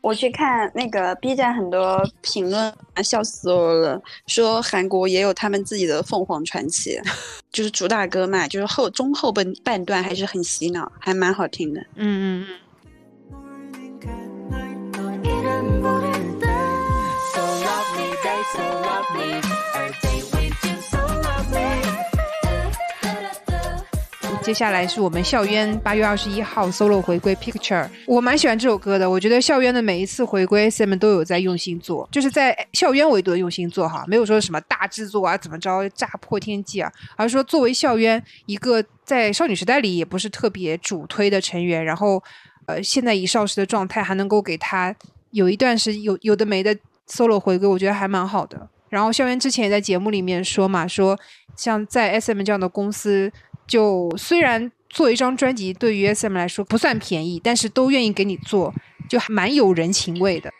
[0.00, 4.00] 我去看那个 B 站很多评论，笑死我了。
[4.26, 7.00] 说韩国也有他们自己的凤凰传奇，
[7.52, 11.80] 就是主打歌嘛，就是后中后半半段还是很洗脑，还蛮好听的。
[11.96, 12.63] 嗯嗯嗯。
[24.44, 29.08] 接下来是我们校渊八月二十一号 solo 回归 Picture，我蛮喜欢这首歌的。
[29.08, 42.22] 我觉得校渊的每一次回归，SM 都有在用心做，就是在校渊维度的用心做哈，没有说什么大制作啊，怎么着炸破天际啊，而是说作为校渊一个在少女时代里也不是特别主推的成员，然后
[42.66, 44.94] 呃现在以少时的状态还能够给他
[45.30, 46.76] 有一段是有有的没的
[47.08, 48.68] solo 回归，我觉得还蛮好的。
[48.90, 51.18] 然后校园之前也在节目里面说嘛，说
[51.56, 53.32] 像在 SM 这样的公司。
[53.66, 58.72] 就虽然做一张专辑对于 SM 来说不算便宜，但是都愿意给你做，
[59.08, 60.50] 就还蛮有人情味的。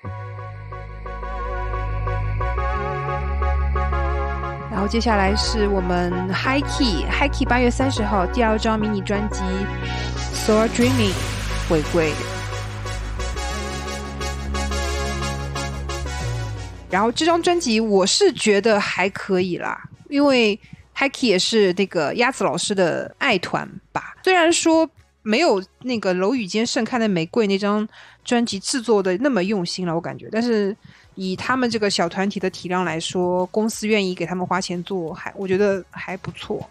[4.71, 9.41] 然后接下来是我们 Hikey Hikey 八月三十号第二张迷你专辑
[10.17, 11.13] 《So Dreaming》
[11.69, 12.13] 回归。
[16.91, 20.59] 然后这张专辑我是觉得还可以啦，因为。
[20.97, 24.89] Haki 也是那个鸭子老师的爱团吧，虽然说
[25.23, 27.87] 没有那个楼宇间盛开的玫瑰那张
[28.25, 30.77] 专辑制作的那么用心了，我感觉，但是
[31.15, 36.69] 以他们这个小团体的体量来说，公司愿意给他们花钱做，还我觉得还不错。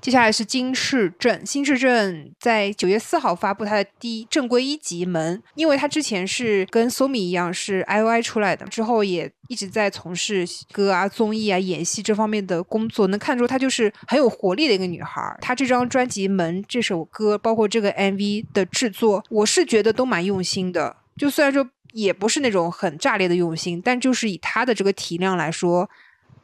[0.00, 15.36] 接下来是金世镇，金世镇在九月四号发布他的第一正规一级《门》，因为他之前是跟 Somi 一样是 IOI 出来的，之后也一直在从事歌啊、综艺啊、演戏这方面的工作，能看出她就是很有活力的一个女孩。
[15.42, 20.96] 她这张专辑《门》这首歌，包括这个 MV 的制作，我是觉得都蛮用心的。
[21.18, 25.90] 就虽然说也不是那种很炸裂的用心，但就是以她的这个体量来说。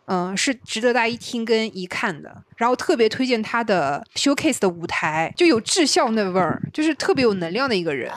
[0.07, 2.43] 嗯，是值得大家一听跟一看的。
[2.57, 8.11] 然后特别推荐他的 showcase 的舞台，就有智孝那味儿，就是特别有能量的一个人。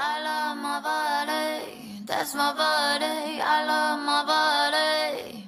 [2.08, 5.44] That's my body, I love my body.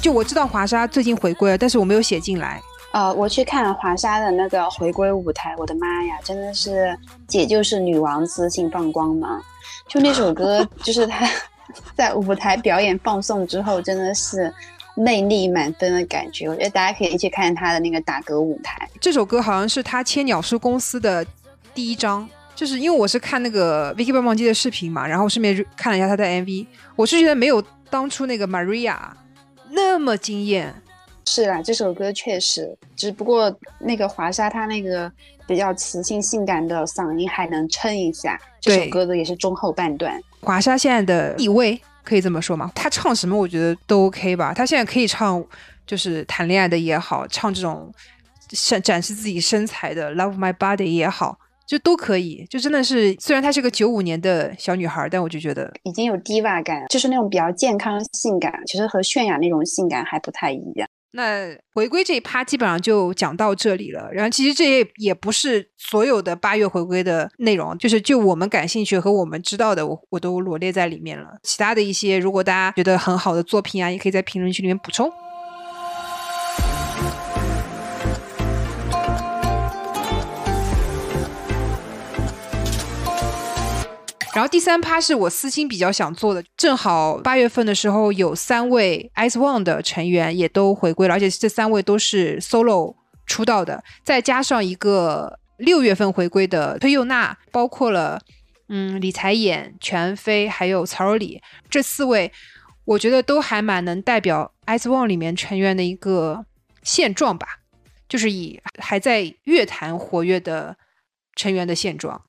[0.00, 2.62] 就我知道华莎最近回归了，但是我没有写进来。
[2.92, 9.42] 呃，我去看华莎的那个回归舞台，我的妈呀，真的是姐就是女王自信放光芒。
[9.88, 11.28] 就那首歌， 就是她
[11.94, 14.52] 在舞台表演放送之后，真的是
[14.96, 16.48] 魅力满分的感觉。
[16.48, 18.88] 我觉得大家可以一起看他的那个打歌舞台。
[19.00, 21.26] 这首歌好像是他千鸟叔公司的
[21.74, 26.66] 第一张，就是因为我是看那个 Vicky 棒棒鸡的视频嘛，然后顺便看了一下他的 MV，
[26.96, 28.96] 我是觉得没有当初那个 Maria
[29.70, 30.74] 那么惊艳。
[31.26, 35.10] 是啦，这首歌确实，只不过那个华莎她那个
[35.46, 38.40] 比较磁性性感的嗓音还能撑一下。
[38.60, 40.18] 这首歌的也是中后半段。
[40.40, 42.70] 华莎现在的地位可以这么说吗？
[42.74, 44.52] 她唱什么我觉得都 OK 吧。
[44.54, 45.44] 她现在可以唱，
[45.86, 47.92] 就是谈恋爱的也好，唱这种
[48.48, 52.46] 展展示自己身材的 Love My Body 也好，就都可以。
[52.48, 60.88] 就真的是，虽然她是个九五年的小女孩，但我就觉得已经有 diva 感，就是那种比较健康性感，其实和泫雅那种性感还不太一样。
[61.16, 71.28] 那回归这一趴基本上就讲到这里了，然后其实这也也不是所有的八月回归的内容，就是就我们感兴趣和我们知道的，我我都罗列在里面了。
[71.44, 75.08] 其他的一些，如果大家觉得很好的作品啊，也可以在评论区里面补充。
[84.34, 98.20] 然后第三趴是我私心比较想做的，正好八月份的时候有三位 Ice One 的成员也都回归了，而且这三位都是 solo 出道的，再加上一个六月份回归的崔佑娜，包括了
[98.68, 102.32] 嗯李才演、全飞还有曹柔里这四位，
[102.84, 106.44] 我觉得都还蛮能代表 Ice One 里面成员的一个
[106.82, 107.60] 现状吧，
[108.08, 110.76] 就是以还在乐坛活跃的
[111.36, 112.20] 成员的现状。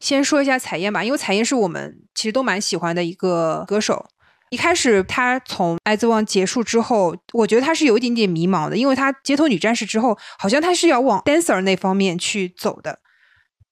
[0.00, 4.06] 先说一下彩燕吧，因为彩燕是我们其实都蛮喜欢的一个歌手。
[4.50, 13.00] 一开始她从《爱之王》结束之后，我觉得她是有一点点迷茫的，因为她街头女战士之后，好像她是要往 dancer 那方面去走的，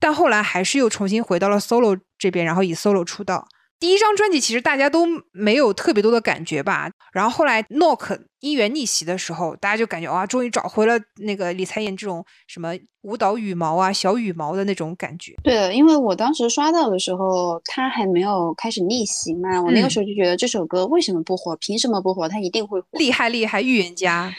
[0.01, 3.47] 但后来还是又重新回到了 solo 这边，然后以 solo 出道。
[3.85, 12.73] 第一张专辑其实大家都没有特别多的感觉吧，然后后来 Nok 因缘逆袭的时候，大家就感觉哇，终于找回了那个李彩妍这种什么
[13.03, 15.35] 舞蹈羽毛啊、小羽毛的那种感觉。
[15.43, 21.55] 对的，因为我当时刷到的时候，他还没有开始逆袭嘛，我那个时候就觉得这首歌为什么不火？
[21.57, 22.27] 凭什么不火？
[22.27, 24.35] 他一定会火，厉害厉害，预言家。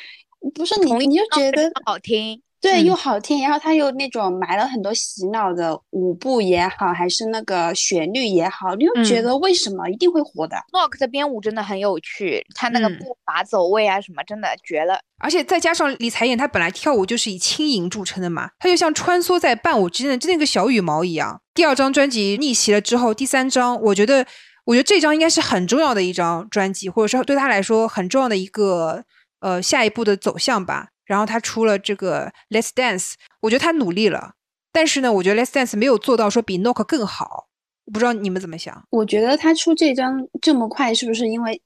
[0.56, 2.42] 不是你，你就觉得好听。
[2.66, 15.00] 对，又好听，然后他又那种埋了很多洗脑的舞步也好，还是那个旋律也好，你又觉得为什么一定会火的？Nok 的编舞真的很有趣，他那个步伐走位啊什么，真的绝了。
[15.20, 21.42] 而且再加上李彩妍，她本来跳舞就是以轻盈著称的嘛，她就像穿梭在伴舞之间的就那个小羽毛一样。
[21.54, 24.26] 第二张专辑逆袭了之后，第三张，我觉得，
[24.66, 29.04] 我觉得这张应该是很重要的一张专辑，或者说对他来说很重要的一个
[29.40, 30.90] 呃下一步的走向吧。
[31.06, 34.34] 然后他出了这个 Let's Dance，我觉得他努力了，
[34.72, 37.48] 但是呢，我觉得 Let's Dance 没有做到说比 Nok 更好。
[37.94, 38.84] 不知道你们怎么想？
[38.90, 41.62] 我觉得他出这张这么快，是不是因为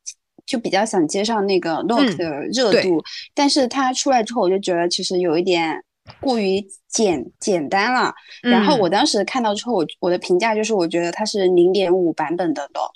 [0.46, 3.02] 就比较想接上那个 Nok 的热度？
[3.34, 5.82] 但是他出来之后，我就觉得其实有一点
[6.20, 8.14] 过于简简单了。
[8.42, 12.92] 然后我当时看到之后，我我的评价就是，我觉得它是零点五版本的 Nok，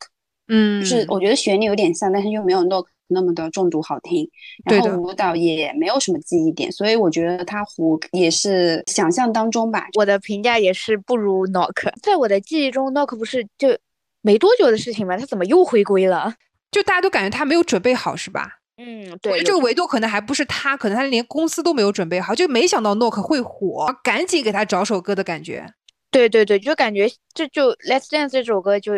[0.50, 2.88] 嗯，就是我觉得旋律有点像，但是又没有 Nok。
[3.08, 4.28] 那么的重读好听，
[4.66, 9.88] 然后舞蹈也没有什么记忆点，所以我觉得他糊也是想象当中吧。
[9.96, 13.78] 我的评价也是不如 Knock，在我的记忆中，Knock 不是就
[14.22, 15.18] 没多久的事情吗？
[15.18, 16.34] 他怎么又回归了？
[16.72, 18.60] 就大家都感觉他没有准备好，是吧？
[18.78, 19.44] 嗯，对。
[19.44, 25.68] 这个维度可能还不是他，可能他连公司都没有准备好，就没想到 Nok 会火，赶紧给他找首歌的感觉。
[26.10, 28.94] 对对对，就感觉这就 Let's Dance 这首歌就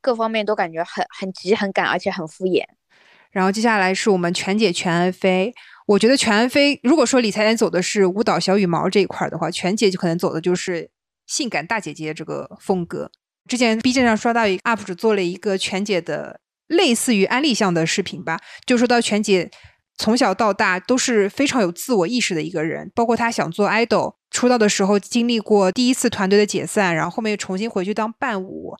[0.00, 2.62] 各方面都感觉很很急很赶，而且很敷衍。
[3.36, 5.52] 然后接下来是我们全姐全安飞，
[5.86, 10.88] 我觉得全安飞如果说李彩妍走的是舞蹈小羽毛这一块的话，全姐就可能走的就是
[11.26, 13.10] 性感大姐姐这个风格。
[13.46, 19.50] 之前 B 站上刷到一个 UP 主做了一个全姐的类似于安利向的视频吧，就说到全姐
[19.98, 28.74] 从小到大都是非常有自我意识的一个人，包括她想做 idol，出道的时候经历过第一次团队的解散，然后后面又重新回去当伴舞。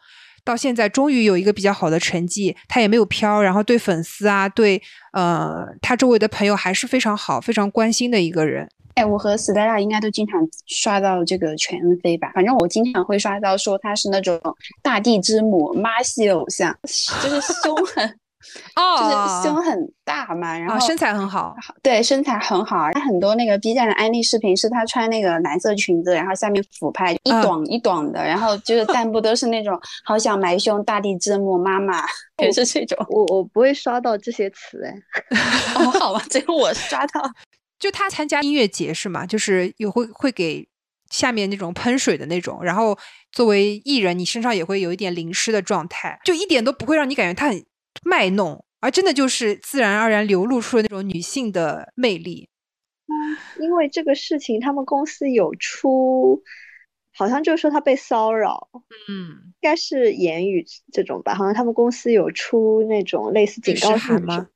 [0.46, 4.80] 到现在终于有一个比较好的成绩，他也没有飘，然后对粉丝啊，对
[5.12, 8.68] 呃他周围的朋友还是非常好、非常关心的一个人。
[8.94, 12.30] 哎，我和斯黛拉应该都经常刷到这个全恩飞吧？
[12.32, 14.40] 反正我经常会刷到说他是那种
[14.82, 16.74] 大地之母、妈系偶像，
[17.22, 18.18] 就是凶狠
[18.74, 22.90] 哦，就是胸很大嘛，然后身材很好，对身材很好。
[22.92, 32.04] 他很多那个 B 站的安利视频是他穿那个蓝色裙子，然后下面俯拍一短一短的，然后就是弹幕都是那种好想埋胸、大地之母、妈妈，
[32.42, 32.96] 也是这种。
[33.10, 34.94] 我我不会刷到这些词哎，
[35.76, 37.22] 哦，好吧，只有我刷到。
[37.78, 39.26] 就他参加音乐节是吗？
[39.26, 40.66] 就是有会会给
[41.10, 42.98] 下面那种喷水的那种，然后
[43.30, 47.64] 作为艺人，你身上也会有一点淋湿的状态，就一点都不会让你感觉他很
[48.04, 52.48] 卖弄，而真的就是自然而然流露出了那种女性的魅力。
[53.06, 56.42] 嗯，因为这个事情，他们公司有出，
[57.14, 58.68] 好像就是说他被骚扰，
[59.08, 64.48] 嗯，应该是言语这种吧，好像他们公司有出那种类似警告函吗？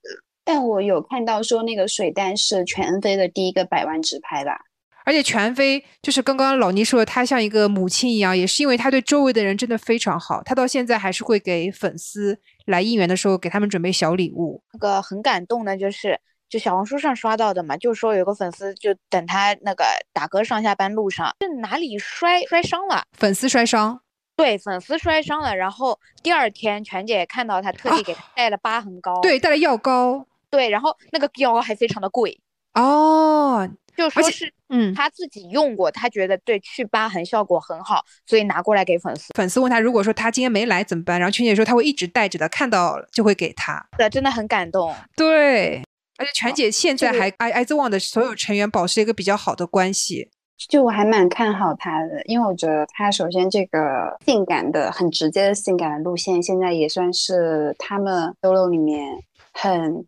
[0.43, 4.59] 但我有看到说那个水弹是全飞的第一个百万直拍吧，
[5.05, 14.63] 而且全飞就是刚刚老倪说的，他像一个母亲一样，也是因为他对周围的人真的非常好，他到现在还是会给粉丝来应援的时候给他们准备小礼物。
[14.73, 24.01] 那个很感动的，就是就小红书上刷到的嘛，就是说有个粉丝就等他那个打歌上下班路上是哪里摔摔伤了，粉丝摔伤，
[24.37, 30.27] 对，粉丝摔伤了，然后第二天全姐看到他特地给他带了疤痕膏，对，带了药膏。
[30.51, 32.41] 对，然后那个药还非常的贵
[32.75, 39.33] 哦，就说是嗯他自己用过，他觉得对去疤痕效果很好，所以拿过来给粉丝。
[39.35, 41.19] 粉丝问他，如果说他今天没来怎么办？
[41.19, 43.85] 然后全姐说他会一直带着的，看到就会给他。
[43.99, 44.95] 对，真的很感动。
[45.17, 45.83] 对，
[46.17, 50.31] 而且全姐现在还爱爱 one 的所有成员保持一个比较好的关系，
[50.69, 59.19] 就我还蛮看好他的，因为我觉得他首先这个性感的、很直接的性感的路线，现在也算是他们 solo 里面
[59.53, 60.07] 很。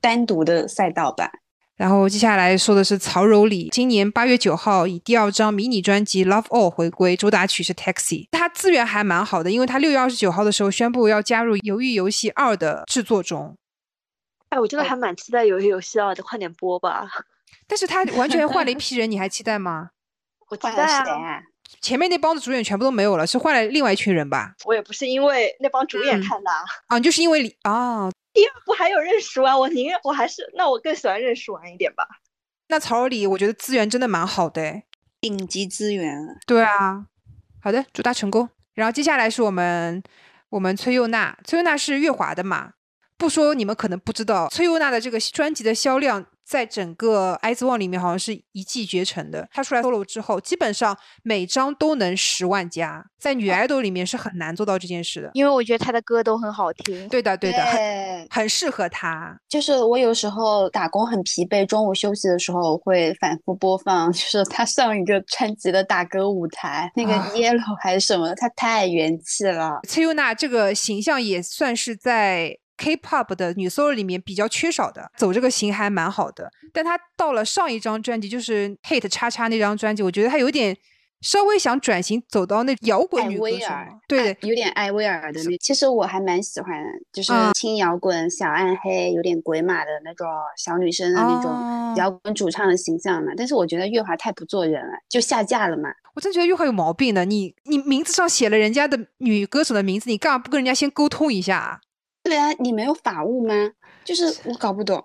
[0.00, 1.30] 单独的赛道吧。
[1.82, 8.24] 然后接下来说的是曹柔里，今年八月九号以第二张迷你专辑《Love All》回归，主打曲是《Taxi》。
[8.30, 13.56] 他资源还蛮好的，因为他六月二十九号的时候宣布要加入《鱿鱼游戏二》的制作中。
[14.50, 17.08] 哎，我真的还蛮期待《鱿鱼游戏二》的，快点播吧。
[17.66, 19.88] 但是他完全换了一 批人，你还期待吗？
[20.50, 21.42] 我期待啊。
[21.80, 24.54] 前面那帮子主演全部都没有了，是换了另外一群人吧？
[24.64, 26.50] 我也不是因为那帮主演看的
[26.86, 28.10] 啊，就是因为李啊。
[28.32, 32.06] 第二部还有认识完，我宁愿我还是那我更喜欢认识完一点吧。
[32.68, 34.82] 那曹里我觉得资源真的蛮好的，
[35.20, 36.18] 顶级资源。
[36.46, 37.06] 对啊，
[37.60, 38.48] 好的，祝他成功。
[38.74, 40.02] 然后接下来是我们
[40.50, 42.72] 我们崔佑娜，崔佑娜是乐华的嘛？
[43.18, 46.26] 不说你们可能不知道，崔佑娜的这个专辑的销量。
[46.44, 49.48] 在整个《IZ ONE》里面，好像是一骑绝尘的。
[49.52, 53.04] 他出来 solo 之后，基本上每张都能十万加。
[53.18, 57.08] 在女 idol 里面是很难做到这件事的，因为我觉得他的歌都很好听。
[57.08, 59.38] 对的，对的，很很适合他。
[59.48, 69.78] 就是我有时候打工很疲惫，中午休息的时候会反复播放，就是 他上一个专辑的打歌舞台，那个 Yellow 还是什么，他太元气了。
[69.88, 72.58] 崔优娜这个形象也算是在。
[72.76, 76.50] K-pop 的女 solo 里面比较缺少的，走这个型还蛮好的。
[76.72, 80.76] 但她到了上一张专辑，就是 Hate 叉叉那张专辑，我觉得她有点
[81.20, 83.66] 稍微想转型，走到那摇滚女歌手，
[84.08, 85.56] 对，有点艾薇儿的那。
[85.58, 86.72] 其实我还蛮喜欢，
[87.12, 93.32] 就是轻摇滚、小暗黑、有点鬼马的那种小女生的那种摇滚主唱的形象嘛。
[93.36, 95.90] 但是我觉得月华太不做人了，就下架了嘛。
[96.14, 101.80] 我真觉得月华有毛病的，你你名字上写了人家的女歌手的名字，你干嘛不跟人家先沟通一下？
[102.22, 103.72] 对啊，你没有法务吗？
[104.04, 105.04] 就是我搞不懂，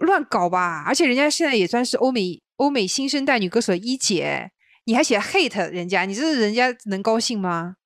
[0.00, 0.84] 乱搞吧！
[0.86, 4.50] 而且人家现在也算是欧美欧美新生代女歌手一姐，
[4.84, 7.76] 你还写 hate 人家，你这是人家能高兴吗？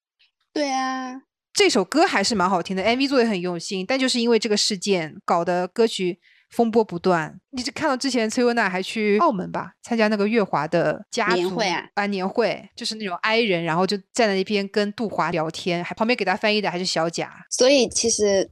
[0.52, 1.22] 对啊，
[1.52, 6.20] 这首歌还是蛮好听的，MV 做的很用心，但就是因为这个事件搞得歌曲
[6.50, 7.40] 风波不断。
[7.50, 18.50] 你看到之前崔优娜还去澳门吧，参加那个月华的家年会啊，啊年会，就是那种 I 人，然后就站在那边跟杜华聊天，还旁边给他翻译的还是小贾，所以其实。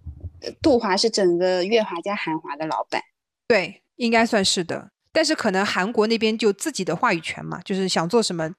[0.63, 3.03] 杜华是整个乐华加韩华的老板，
[3.49, 4.91] 对，应该算是的。
[5.13, 8.51] 但是可能韩国那边就自己的话语权嘛，就是想做什么，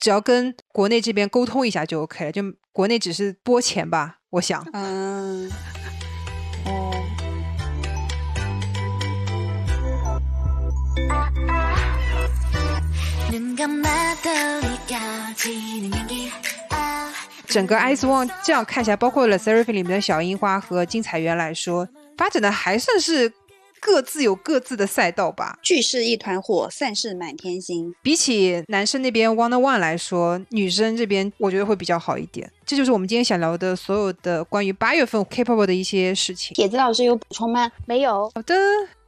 [0.00, 2.32] 只要跟国内这边沟通一下就 OK 了。
[2.32, 4.66] 就国内只是拨钱吧，我想。
[4.72, 5.50] 嗯。
[6.66, 6.90] 哦。
[17.50, 21.86] 整个 Ice One 这样看起来，包括了 Seraphim 里面的小樱花和金彩媛来说，
[22.16, 23.30] 发展的还算是
[23.80, 25.58] 各自有各自的赛道吧。
[25.60, 27.92] 聚是一团火，散是满天星。
[28.02, 32.48] 比起男生那边 One One 来说，女生这边我觉得会比较好一点。
[32.64, 36.54] 这就是我们今天想聊的所有的关于八月份 K-pop 的一些事情。
[36.54, 37.72] 铁子老师有补充吗？
[37.84, 38.30] 没有。
[38.32, 38.54] 好的，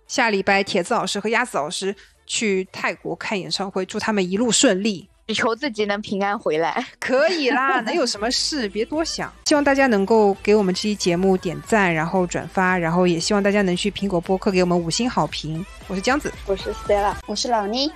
[0.09, 1.95] 下礼拜铁子老师和鸭子老师
[2.27, 5.09] 去泰国看演唱会，祝他们一路顺利。
[5.33, 6.85] 求自己能平安回来。
[6.99, 8.69] 可以啦， 能有什么事？
[8.69, 9.33] 别多想。
[9.47, 15.65] 希望大家能够给我们这期节目点赞，然后转发，然后也希望大家能去苹果播客给我们五星好评。
[15.89, 17.91] 我是姜子，我是 Stella，我是老妮，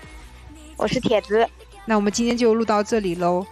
[0.77, 1.47] 我是铁子。
[1.85, 3.47] 那我们今天就录到这里喽。